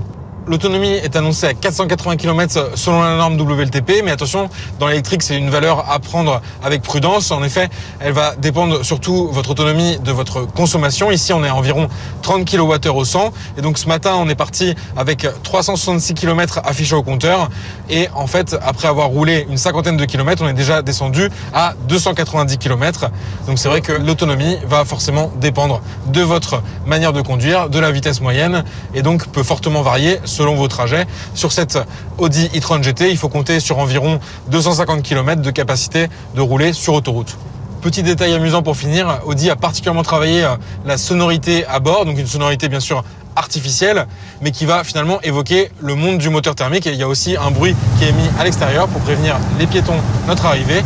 L'autonomie 0.52 0.90
est 0.90 1.16
annoncée 1.16 1.48
à 1.48 1.54
480 1.54 2.18
km 2.18 2.72
selon 2.76 3.02
la 3.02 3.16
norme 3.16 3.40
WLTP, 3.40 4.04
mais 4.04 4.12
attention, 4.12 4.50
dans 4.80 4.88
l'électrique, 4.88 5.24
c'est 5.24 5.38
une 5.38 5.50
valeur 5.50 5.90
à 5.90 5.98
prendre 6.00 6.42
avec 6.62 6.82
prudence. 6.82 7.32
En 7.32 7.42
effet, 7.42 7.70
elle 8.02 8.12
va 8.12 8.36
dépendre 8.36 8.84
surtout 8.84 9.30
votre 9.32 9.52
autonomie 9.52 9.98
de 10.00 10.12
votre 10.12 10.42
consommation. 10.42 11.10
Ici, 11.10 11.32
on 11.32 11.42
est 11.46 11.48
à 11.48 11.56
environ 11.56 11.88
30 12.22 12.44
kWh 12.44 12.90
au 12.94 13.06
100. 13.06 13.32
Et 13.58 13.62
donc, 13.62 13.78
ce 13.78 13.88
matin, 13.88 14.16
on 14.18 14.28
est 14.28 14.36
parti 14.36 14.76
avec 14.98 15.26
366 15.42 16.16
km 16.16 16.60
affichés 16.66 16.96
au 16.96 17.04
compteur. 17.04 17.50
Et 17.90 18.10
en 18.14 18.28
fait, 18.28 18.58
après 18.62 18.90
avoir 18.90 19.08
roulé 19.08 19.48
une 19.50 19.56
cinquantaine 19.56 19.96
de 19.96 20.04
kilomètres, 20.04 20.44
on 20.44 20.50
est 20.50 20.54
déjà 20.54 20.82
descendu 20.82 21.30
à 21.54 21.76
290 21.88 22.58
km. 22.58 23.10
Donc, 23.48 23.58
c'est 23.58 23.70
vrai 23.70 23.80
que 23.80 23.94
l'autonomie 23.94 24.58
va 24.68 24.84
forcément 24.84 25.32
dépendre 25.40 25.82
de 26.08 26.22
votre 26.22 26.62
manière 26.86 27.14
de 27.14 27.22
conduire, 27.22 27.70
de 27.70 27.80
la 27.80 27.92
vitesse 27.92 28.20
moyenne, 28.20 28.66
et 28.94 29.02
donc 29.02 29.28
peut 29.28 29.44
fortement 29.44 29.82
varier 29.82 30.20
selon 30.26 30.41
vos 30.50 30.68
trajets. 30.68 31.06
Sur 31.34 31.52
cette 31.52 31.80
Audi 32.18 32.50
e-tron 32.56 32.82
GT, 32.82 33.12
il 33.12 33.18
faut 33.18 33.30
compter 33.30 33.60
sur 33.60 33.80
environ 33.80 34.20
250 34.50 35.04
km 35.04 35.42
de 35.42 35.52
capacité 35.52 36.08
de 36.36 36.42
rouler 36.42 36.74
sur 36.74 36.94
autoroute. 36.94 37.38
Petit 37.82 38.04
détail 38.04 38.34
amusant 38.34 38.62
pour 38.62 38.78
finir, 38.78 39.22
Audi 39.26 39.50
a 39.50 39.56
particulièrement 39.56 40.04
travaillé 40.04 40.44
euh, 40.44 40.56
la 40.86 40.98
sonorité 40.98 41.66
à 41.66 41.80
bord, 41.80 42.06
donc 42.06 42.20
une 42.20 42.28
sonorité 42.28 42.70
bien 42.70 42.80
sûr 42.80 43.04
artificielle, 43.36 44.06
mais 44.42 44.52
qui 44.52 44.66
va 44.66 44.84
finalement 44.84 45.20
évoquer 45.22 45.70
le 45.80 45.96
monde 45.96 46.20
du 46.20 46.30
moteur 46.30 46.54
thermique. 46.54 46.86
Et 46.86 46.92
il 46.92 46.98
y 46.98 47.04
a 47.04 47.08
aussi 47.08 47.38
un 47.38 47.50
bruit 47.50 47.76
qui 47.98 48.06
est 48.06 48.12
mis 48.12 48.30
à 48.40 48.44
l'extérieur 48.44 48.88
pour 48.88 49.02
prévenir 49.02 49.38
les 49.58 49.66
piétons 49.66 50.00
notre 50.28 50.46
arrivée. 50.46 50.84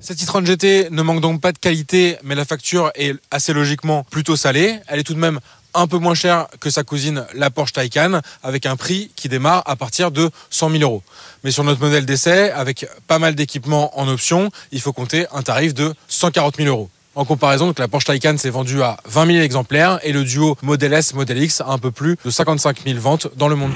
Cette 0.00 0.22
e-tron 0.22 0.44
GT 0.44 0.88
ne 0.90 1.02
manque 1.02 1.20
donc 1.20 1.40
pas 1.40 1.52
de 1.52 1.58
qualité, 1.58 2.16
mais 2.22 2.34
la 2.34 2.44
facture 2.44 2.90
est 2.94 3.14
assez 3.30 3.52
logiquement 3.52 4.04
plutôt 4.10 4.36
salée. 4.36 4.78
Elle 4.86 5.00
est 5.00 5.02
tout 5.02 5.14
de 5.14 5.18
même 5.18 5.40
un 5.74 5.86
peu 5.86 5.98
moins 5.98 6.14
cher 6.14 6.46
que 6.60 6.70
sa 6.70 6.82
cousine 6.82 7.24
la 7.34 7.50
Porsche 7.50 7.72
Taycan, 7.72 8.20
avec 8.42 8.66
un 8.66 8.76
prix 8.76 9.10
qui 9.16 9.28
démarre 9.28 9.62
à 9.66 9.76
partir 9.76 10.10
de 10.10 10.30
100 10.50 10.70
000 10.70 10.82
euros. 10.82 11.02
Mais 11.42 11.50
sur 11.50 11.64
notre 11.64 11.80
modèle 11.80 12.06
d'essai, 12.06 12.50
avec 12.50 12.86
pas 13.06 13.18
mal 13.18 13.34
d'équipements 13.34 13.98
en 13.98 14.08
option, 14.08 14.50
il 14.72 14.80
faut 14.80 14.92
compter 14.92 15.26
un 15.32 15.42
tarif 15.42 15.74
de 15.74 15.94
140 16.08 16.56
000 16.56 16.68
euros. 16.68 16.90
En 17.16 17.24
comparaison, 17.24 17.72
la 17.78 17.86
Porsche 17.86 18.06
Taycan 18.06 18.36
s'est 18.38 18.50
vendue 18.50 18.82
à 18.82 18.96
20 19.04 19.26
000 19.26 19.38
exemplaires 19.38 20.00
et 20.02 20.12
le 20.12 20.24
duo 20.24 20.56
Model 20.62 20.92
S, 20.92 21.14
Model 21.14 21.42
X 21.42 21.60
a 21.60 21.68
un 21.68 21.78
peu 21.78 21.90
plus 21.90 22.16
de 22.24 22.30
55 22.30 22.78
000 22.84 22.98
ventes 22.98 23.28
dans 23.36 23.48
le 23.48 23.54
monde. 23.54 23.72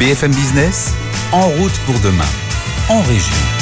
BFM 0.00 0.34
Business, 0.34 0.92
en 1.30 1.46
route 1.46 1.72
pour 1.86 1.98
demain, 2.00 2.24
en 2.88 3.00
région. 3.02 3.53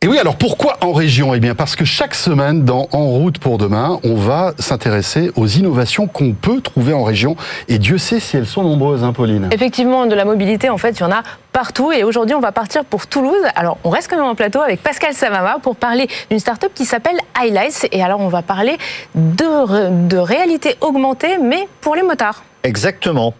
Et 0.00 0.06
oui, 0.06 0.16
alors 0.16 0.36
pourquoi 0.36 0.76
en 0.80 0.92
région? 0.92 1.34
Eh 1.34 1.40
bien 1.40 1.56
parce 1.56 1.74
que 1.74 1.84
chaque 1.84 2.14
semaine 2.14 2.64
dans 2.64 2.86
En 2.92 3.06
route 3.06 3.40
pour 3.40 3.58
demain, 3.58 3.98
on 4.04 4.14
va 4.14 4.52
s'intéresser 4.56 5.32
aux 5.34 5.48
innovations 5.48 6.06
qu'on 6.06 6.34
peut 6.34 6.60
trouver 6.60 6.92
en 6.92 7.02
région. 7.02 7.34
Et 7.66 7.78
Dieu 7.78 7.98
sait 7.98 8.20
si 8.20 8.36
elles 8.36 8.46
sont 8.46 8.62
nombreuses, 8.62 9.02
hein, 9.02 9.12
Pauline. 9.12 9.48
Effectivement, 9.50 10.06
de 10.06 10.14
la 10.14 10.24
mobilité, 10.24 10.70
en 10.70 10.78
fait, 10.78 10.90
il 10.90 11.00
y 11.00 11.02
en 11.02 11.10
a 11.10 11.24
partout. 11.52 11.90
Et 11.90 12.04
aujourd'hui, 12.04 12.36
on 12.36 12.40
va 12.40 12.52
partir 12.52 12.84
pour 12.84 13.08
Toulouse. 13.08 13.42
Alors, 13.56 13.78
on 13.82 13.90
reste 13.90 14.08
quand 14.08 14.16
même 14.16 14.24
en 14.24 14.36
plateau 14.36 14.60
avec 14.60 14.80
Pascal 14.84 15.14
Savama 15.14 15.56
pour 15.60 15.74
parler 15.74 16.06
d'une 16.30 16.38
start-up 16.38 16.70
qui 16.76 16.84
s'appelle 16.84 17.18
Highlights. 17.34 17.88
Et 17.90 18.00
alors, 18.00 18.20
on 18.20 18.28
va 18.28 18.42
parler 18.42 18.78
de, 19.16 20.06
de 20.06 20.16
réalité 20.16 20.76
augmentée, 20.80 21.38
mais 21.42 21.66
pour 21.80 21.96
les 21.96 22.04
motards. 22.04 22.44
Exactement. 22.62 23.34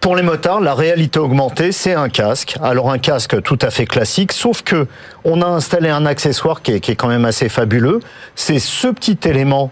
Pour 0.00 0.16
les 0.16 0.22
motards, 0.22 0.60
la 0.60 0.74
réalité 0.74 1.18
augmentée, 1.18 1.72
c'est 1.72 1.94
un 1.94 2.08
casque. 2.08 2.56
Alors 2.62 2.90
un 2.90 2.98
casque 2.98 3.40
tout 3.42 3.58
à 3.62 3.70
fait 3.70 3.86
classique, 3.86 4.32
sauf 4.32 4.62
que 4.62 4.86
on 5.24 5.42
a 5.42 5.46
installé 5.46 5.88
un 5.88 6.06
accessoire 6.06 6.62
qui 6.62 6.72
est, 6.72 6.80
qui 6.80 6.90
est 6.90 6.96
quand 6.96 7.08
même 7.08 7.24
assez 7.24 7.48
fabuleux. 7.48 8.00
C'est 8.34 8.58
ce 8.58 8.88
petit 8.88 9.18
élément 9.24 9.70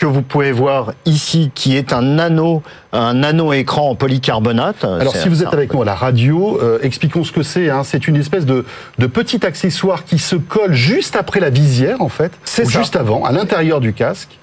que 0.00 0.06
vous 0.06 0.22
pouvez 0.22 0.50
voir 0.50 0.94
ici, 1.04 1.50
qui 1.54 1.76
est 1.76 1.92
un 1.92 2.00
nano, 2.00 2.62
un 2.92 3.12
nano 3.12 3.52
écran 3.52 3.90
en 3.90 3.94
polycarbonate. 3.94 4.82
Alors 4.82 5.14
si 5.14 5.28
vous 5.28 5.42
êtes 5.42 5.52
avec 5.52 5.74
nous 5.74 5.82
à 5.82 5.84
la 5.84 5.94
radio, 5.94 6.58
euh, 6.62 6.78
expliquons 6.82 7.22
ce 7.22 7.32
que 7.32 7.42
c'est. 7.42 7.68
Hein. 7.68 7.82
C'est 7.84 8.08
une 8.08 8.16
espèce 8.16 8.46
de, 8.46 8.64
de, 8.98 9.06
petit 9.06 9.44
accessoire 9.44 10.04
qui 10.06 10.18
se 10.18 10.36
colle 10.36 10.72
juste 10.72 11.16
après 11.16 11.38
la 11.38 11.50
visière, 11.50 12.00
en 12.00 12.08
fait. 12.08 12.32
C'est 12.44 12.68
juste 12.68 12.96
avant, 12.96 13.24
à 13.26 13.32
l'intérieur 13.32 13.80
du 13.80 13.92
casque. 13.92 14.38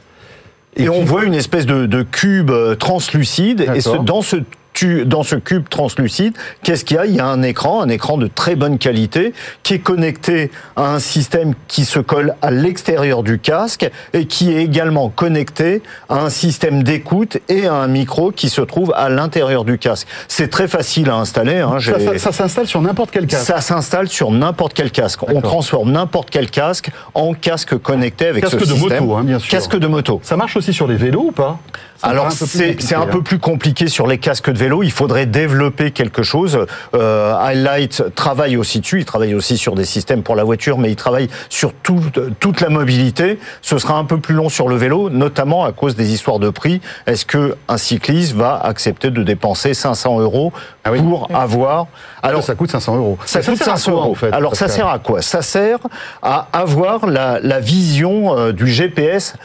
Et, 0.76 0.84
et 0.84 0.89
on 0.89 1.04
voit 1.04 1.23
une 1.23 1.34
espèce 1.34 1.65
de, 1.65 1.88
de 1.88 2.04
cube 2.04 2.52
euh, 2.52 2.76
translucide. 2.76 3.62
Et 3.73 3.82
ce, 3.82 3.97
dans 3.97 4.21
ce 4.21 4.38
dans 4.86 5.24
ce 5.24 5.36
cube 5.36 5.70
translucide, 5.70 6.36
qu'est-ce 6.63 6.86
qu'il 6.86 6.98
y 6.98 7.00
a? 7.00 7.06
Il 7.06 7.16
y 7.16 7.20
a 7.20 7.26
un 7.26 7.42
écran, 7.42 7.82
un 7.82 7.90
écran 7.90 8.18
de 8.18 8.28
très 8.28 8.56
bonne 8.56 8.78
qualité, 8.78 9.34
qui 9.63 9.76
est 9.76 9.80
connecté 9.80 10.52
à 10.76 10.94
un 10.94 11.00
système 11.00 11.54
qui 11.68 11.86
se 11.86 12.00
colle 12.00 12.36
à 12.42 12.52
l'extérieur 12.52 13.24
du 13.24 13.40
casque 13.40 13.90
et 14.13 14.26
qui 14.26 14.52
est 14.54 14.63
également 14.63 15.10
connecté 15.10 15.82
à 16.10 16.20
un 16.20 16.30
système 16.30 16.84
d'écoute 16.84 17.38
et 17.50 17.66
à 17.68 17.74
un 17.74 17.88
micro 17.88 18.32
qui 18.32 18.50
se 18.50 18.62
trouve 18.62 18.94
à 18.96 19.10
l'intérieur 19.10 19.63
du 19.63 19.78
casque. 19.78 20.08
C'est 20.28 20.50
très 20.50 20.68
facile 20.68 21.10
à 21.10 21.16
installer. 21.16 21.58
Hein, 21.58 21.78
ça, 21.80 22.00
ça, 22.00 22.18
ça 22.18 22.32
s'installe 22.32 22.68
sur 22.68 22.82
n'importe 22.82 23.12
quel 23.12 23.26
casque. 23.26 23.46
Ça 23.46 23.62
s'installe 23.62 24.08
sur 24.08 24.32
n'importe 24.32 24.74
quel 24.74 24.92
casque. 24.92 25.24
On 25.24 25.42
transforme 25.42 25.92
n'importe 25.92 26.30
quel 26.30 26.50
casque 26.50 26.90
en 27.13 27.34
casque 27.34 27.78
connecté 27.78 28.28
avec 28.28 28.44
casque 28.44 28.60
ce 28.60 28.66
de 28.66 28.76
système. 28.76 29.06
moto, 29.06 29.16
hein, 29.16 29.24
bien 29.24 29.40
sûr. 29.40 29.50
Casque 29.50 29.78
de 29.78 29.88
moto. 29.88 30.20
Ça 30.24 30.36
marche 30.36 30.56
aussi 30.58 30.74
sur 30.74 30.88
les 30.88 30.96
vélos 30.96 31.28
ou 31.28 31.32
pas? 31.32 31.60
Alors 32.04 32.32
c'est 32.32 32.96
un 32.96 33.08
peu 33.08 33.24
plus 33.24 33.40
compliqué 33.40 33.88
sur 33.88 34.06
les 34.06 34.20
casques 34.20 34.52
de 34.52 34.58
vélo. 34.58 34.66
Il 34.84 34.91
faudrait 34.91 35.25
développer 35.25 35.91
quelque 35.91 36.23
chose. 36.23 36.65
Euh, 36.93 37.34
Highlight 37.36 38.13
travaille 38.15 38.58
aussi 38.58 38.80
dessus. 38.80 38.99
Il 38.99 39.06
travaille 39.06 39.36
aussi 39.36 39.58
sur 39.58 39.75
des 39.75 39.86
systèmes 39.86 40.23
pour 40.23 40.36
la 40.36 40.43
voiture, 40.43 40.77
mais 40.77 40.91
il 40.91 40.95
travaille 40.95 41.30
sur 41.49 41.73
tout, 41.73 42.01
toute 42.39 42.62
la 42.62 42.69
mobilité. 42.69 43.39
Ce 43.62 43.77
sera 43.77 43.97
un 43.97 44.06
peu 44.06 44.19
plus 44.19 44.36
long 44.36 44.49
sur 44.49 44.67
le 44.67 44.75
vélo, 44.75 45.10
notamment 45.10 45.65
à 45.65 45.71
cause 45.71 45.95
des 45.95 46.13
histoires 46.13 46.39
de 46.39 46.49
prix. 46.49 46.82
Est-ce 47.06 47.25
que 47.25 47.56
un 47.67 47.77
cycliste 47.77 48.34
va 48.34 48.60
accepter 48.63 49.12
de 49.12 49.23
dépenser 49.23 49.73
500 49.73 50.19
euros 50.19 50.53
ah 50.84 50.91
oui. 50.91 50.99
pour 50.99 51.30
avoir 51.34 51.88
alors 52.23 52.43
ça 52.43 52.56
coûte 52.56 52.71
500 52.71 52.97
euros. 52.97 53.17
Ça, 53.25 53.41
ça 53.41 53.51
coûte 53.51 53.62
500 53.62 53.91
euros. 53.91 54.12
En 54.12 54.15
fait, 54.15 54.34
Alors 54.34 54.56
ça 54.56 54.67
sert 54.67 54.88
à 54.88 54.99
quoi? 54.99 55.21
Ça 55.21 55.41
sert 55.41 55.80
à 56.21 56.47
avoir 56.51 57.08
la, 57.08 57.39
la 57.41 57.60
vision 57.60 58.38
euh, 58.38 58.51
du 58.51 58.67
GPS 58.67 59.36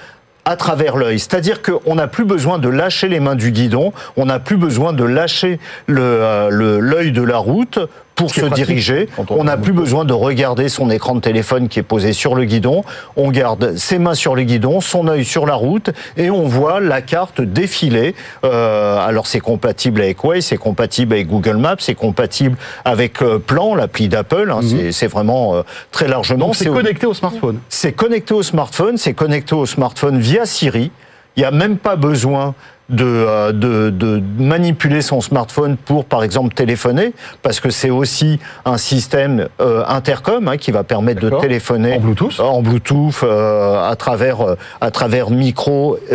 à 0.44 0.56
travers 0.56 0.96
l'œil. 0.96 1.18
C'est-à-dire 1.18 1.60
qu'on 1.62 1.94
n'a 1.94 2.08
plus 2.08 2.24
besoin 2.24 2.58
de 2.58 2.68
lâcher 2.68 3.08
les 3.08 3.20
mains 3.20 3.34
du 3.34 3.52
guidon, 3.52 3.92
on 4.16 4.26
n'a 4.26 4.38
plus 4.38 4.56
besoin 4.56 4.92
de 4.92 5.04
lâcher 5.04 5.58
l'œil 5.88 6.50
le, 6.50 7.10
de 7.10 7.22
la 7.22 7.36
route 7.36 7.78
pour 8.22 8.34
se 8.34 8.46
diriger. 8.46 9.08
On 9.30 9.44
n'a 9.44 9.56
plus 9.56 9.72
besoin 9.72 10.04
de 10.04 10.12
regarder 10.12 10.68
son 10.68 10.90
écran 10.90 11.14
de 11.14 11.20
téléphone 11.20 11.68
qui 11.68 11.78
est 11.78 11.82
posé 11.82 12.12
sur 12.12 12.34
le 12.34 12.44
guidon. 12.44 12.84
On 13.16 13.30
garde 13.30 13.76
ses 13.76 13.98
mains 13.98 14.14
sur 14.14 14.34
le 14.34 14.42
guidon, 14.44 14.80
son 14.80 15.08
œil 15.08 15.24
sur 15.24 15.46
la 15.46 15.54
route 15.54 15.90
et 16.16 16.30
on 16.30 16.46
voit 16.46 16.80
la 16.80 17.02
carte 17.02 17.40
défiler. 17.40 18.14
Euh, 18.44 18.98
alors 18.98 19.26
c'est 19.26 19.40
compatible 19.40 20.00
avec 20.00 20.22
Waze, 20.24 20.46
c'est 20.46 20.56
compatible 20.56 21.14
avec 21.14 21.28
Google 21.28 21.56
Maps, 21.56 21.76
c'est 21.78 21.94
compatible 21.94 22.56
avec 22.84 23.22
euh, 23.22 23.38
Plan, 23.38 23.74
l'appli 23.74 24.08
d'Apple. 24.08 24.50
Hein, 24.50 24.60
mm 24.62 24.66
-hmm. 24.66 24.92
C'est 24.92 25.10
vraiment 25.16 25.54
euh, 25.54 25.62
très 25.90 26.08
largement. 26.08 26.52
C'est 26.52 26.66
connecté 26.66 27.06
au 27.06 27.14
smartphone. 27.14 27.58
C'est 27.68 27.92
connecté 27.92 28.34
au 28.34 28.42
smartphone. 28.42 28.96
C'est 29.04 29.14
connecté 29.14 29.54
au 29.54 29.66
smartphone 29.66 30.18
via 30.18 30.46
Siri. 30.46 30.90
Il 31.36 31.40
n'y 31.40 31.46
a 31.46 31.50
même 31.50 31.76
pas 31.78 31.96
besoin 31.96 32.54
de, 32.92 33.04
euh, 33.04 33.52
de, 33.52 33.90
de 33.90 34.22
manipuler 34.38 35.02
son 35.02 35.20
smartphone 35.20 35.76
pour, 35.76 36.04
par 36.04 36.22
exemple, 36.22 36.54
téléphoner, 36.54 37.12
parce 37.42 37.58
que 37.58 37.70
c'est 37.70 37.90
aussi 37.90 38.38
un 38.64 38.76
système 38.76 39.48
euh, 39.60 39.82
intercom 39.88 40.46
hein, 40.48 40.56
qui 40.56 40.70
va 40.70 40.84
permettre 40.84 41.20
de 41.20 41.30
téléphoner 41.40 41.94
En 41.94 42.00
Bluetooth? 42.00 42.38
en 42.40 42.62
Bluetooth 42.62 43.22
euh, 43.24 43.90
à 43.90 43.96
travers 43.96 44.40
euh, 44.42 44.56
à 44.80 44.90
travers 44.90 45.30
micro 45.30 45.98
et, 46.10 46.14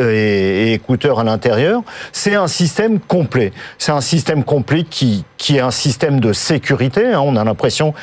et 0.70 0.74
écouteurs 0.74 1.20
à 1.20 1.24
l'intérieur. 1.24 1.82
C'est 2.12 2.36
un 2.36 2.48
système 2.48 3.00
complet. 3.00 3.52
C'est 3.78 3.92
un 3.92 4.02
système 4.02 4.44
complet 4.44 4.84
qui 4.84 5.26
qui 5.38 5.58
est 5.58 5.62
un 5.62 5.72
système 5.72 6.20
de 6.20 6.32
sécurité. 6.34 7.06
hein. 7.14 7.22
On 7.24 7.36
a 7.36 7.44
l'impression 7.44 7.94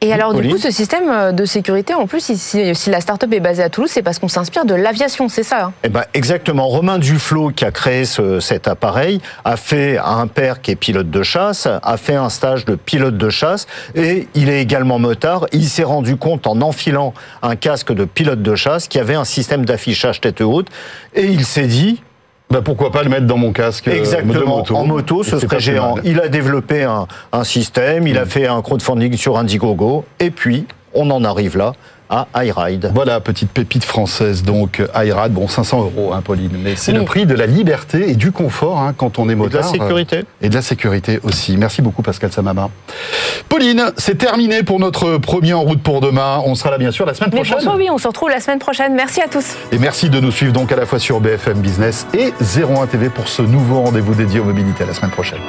Et 0.00 0.12
alors, 0.12 0.32
du 0.32 0.48
coup, 0.48 0.58
ce 0.58 0.70
système 0.70 1.10
euh, 1.10 1.32
de 1.32 1.44
sécurité, 1.44 1.92
en 1.92 2.06
plus, 2.06 2.20
si, 2.36 2.74
si 2.74 2.90
la 2.90 3.00
start-up 3.00 3.32
est 3.32 3.40
basée 3.40 3.64
à 3.64 3.68
Toulouse, 3.68 3.90
c'est 3.92 4.02
parce 4.02 4.20
qu'on 4.20 4.28
s'inspire 4.28 4.64
de 4.64 4.74
l'aviation, 4.74 5.28
c'est 5.28 5.42
ça 5.42 5.64
hein? 5.64 5.72
Eh 5.82 5.88
ben 5.88 6.04
exactement. 6.14 6.68
Romain 6.68 6.98
Duflo, 6.98 7.48
qui 7.50 7.64
a 7.64 7.72
créé 7.72 8.04
ce- 8.04 8.38
cet 8.38 8.68
appareil, 8.68 9.20
a 9.44 9.56
fait 9.56 9.98
un 9.98 10.28
père 10.28 10.60
qui 10.60 10.70
est 10.70 10.76
pilote 10.76 11.10
de 11.10 11.22
chasse, 11.24 11.66
a 11.82 11.96
fait 11.96 12.14
un 12.14 12.28
stage 12.28 12.64
de 12.64 12.76
pilote 12.76 13.16
de 13.18 13.28
chasse, 13.28 13.66
et 13.96 14.28
il 14.34 14.48
est 14.48 14.62
également 14.62 15.00
motard. 15.00 15.46
Il 15.52 15.68
s'est 15.68 15.82
rendu 15.82 16.16
compte 16.16 16.46
en 16.46 16.60
enfilant 16.60 17.12
un 17.42 17.56
casque 17.56 17.92
de 17.92 18.04
pilote 18.04 18.40
de 18.40 18.54
chasse 18.54 18.86
qu'il 18.86 18.98
y 18.98 19.02
avait 19.02 19.16
un 19.16 19.24
système 19.24 19.64
d'affichage 19.64 20.20
tête 20.20 20.40
haute, 20.42 20.68
et 21.14 21.24
il 21.26 21.44
s'est 21.44 21.66
dit 21.66 22.02
Bah, 22.50 22.62
pourquoi 22.62 22.90
pas 22.90 23.02
le 23.02 23.10
mettre 23.10 23.26
dans 23.26 23.36
mon 23.36 23.52
casque 23.52 23.88
euh, 23.88 23.92
de 23.92 23.98
Exactement, 23.98 24.58
moto. 24.58 24.76
En 24.76 24.86
moto, 24.86 25.22
ce 25.22 25.38
serait 25.38 25.60
géant. 25.60 25.96
Il 26.04 26.20
a 26.20 26.28
développé 26.28 26.82
un, 26.82 27.06
un 27.32 27.44
système, 27.44 28.06
il 28.06 28.16
a 28.16 28.24
fait 28.24 28.46
un 28.46 28.62
crowdfunding 28.62 29.16
sur 29.16 29.36
Indiegogo, 29.36 30.04
et 30.18 30.30
puis 30.30 30.66
on 30.94 31.10
en 31.10 31.24
arrive 31.24 31.56
là 31.58 31.74
à 32.10 32.26
iRide. 32.44 32.90
Voilà, 32.94 33.20
petite 33.20 33.50
pépite 33.50 33.84
française, 33.84 34.42
donc 34.42 34.82
iRad, 34.94 35.32
bon 35.32 35.48
500 35.48 35.80
euros, 35.82 36.12
hein, 36.14 36.22
Pauline, 36.24 36.52
mais 36.62 36.74
c'est 36.76 36.92
Oui. 36.92 36.98
le 36.98 37.04
prix 37.04 37.26
de 37.26 37.34
la 37.34 37.46
liberté 37.46 38.10
et 38.10 38.14
du 38.14 38.32
confort 38.32 38.78
hein, 38.78 38.94
quand 38.96 39.18
on 39.18 39.28
est 39.28 39.32
Et 39.32 39.36
de 39.36 39.40
la 39.40 39.44
motard. 39.44 39.64
sécurité. 39.70 40.16
euh, 40.18 40.22
Et 40.46 40.48
de 40.48 40.54
la 40.54 40.62
sécurité 40.62 41.20
aussi. 41.22 41.56
Merci 41.56 41.82
beaucoup 41.82 42.02
Pascal 42.02 42.32
Samama. 42.32 42.70
Pauline, 43.48 43.84
c'est 43.96 44.16
terminé 44.18 44.62
pour 44.62 44.80
notre 44.80 45.18
premier 45.18 45.52
En 45.54 45.62
route 45.62 45.82
pour 45.82 46.00
demain. 46.00 46.42
On 46.44 46.54
sera 46.54 46.70
là 46.70 46.78
bien 46.78 46.90
sûr 46.90 47.04
la 47.06 47.14
semaine 47.14 47.30
Mais 47.32 47.40
prochaine. 47.40 47.58
François, 47.60 47.76
oui, 47.76 47.88
on 47.90 47.98
se 47.98 48.06
retrouve 48.08 48.30
la 48.30 48.40
semaine 48.40 48.58
prochaine. 48.58 48.94
Merci 48.94 49.20
à 49.20 49.28
tous. 49.28 49.56
Et 49.72 49.78
merci 49.78 50.10
de 50.10 50.20
nous 50.20 50.30
suivre 50.30 50.52
donc 50.52 50.70
à 50.72 50.76
la 50.76 50.86
fois 50.86 50.98
sur 50.98 51.20
BFM 51.20 51.58
Business 51.60 52.06
et 52.14 52.32
01 52.40 52.86
TV 52.86 53.08
pour 53.10 53.28
ce 53.28 53.42
nouveau 53.42 53.82
rendez-vous 53.82 54.14
dédié 54.14 54.40
aux 54.40 54.44
mobilités. 54.44 54.84
À 54.84 54.86
la 54.86 54.94
semaine 54.94 55.10
prochaine. 55.10 55.40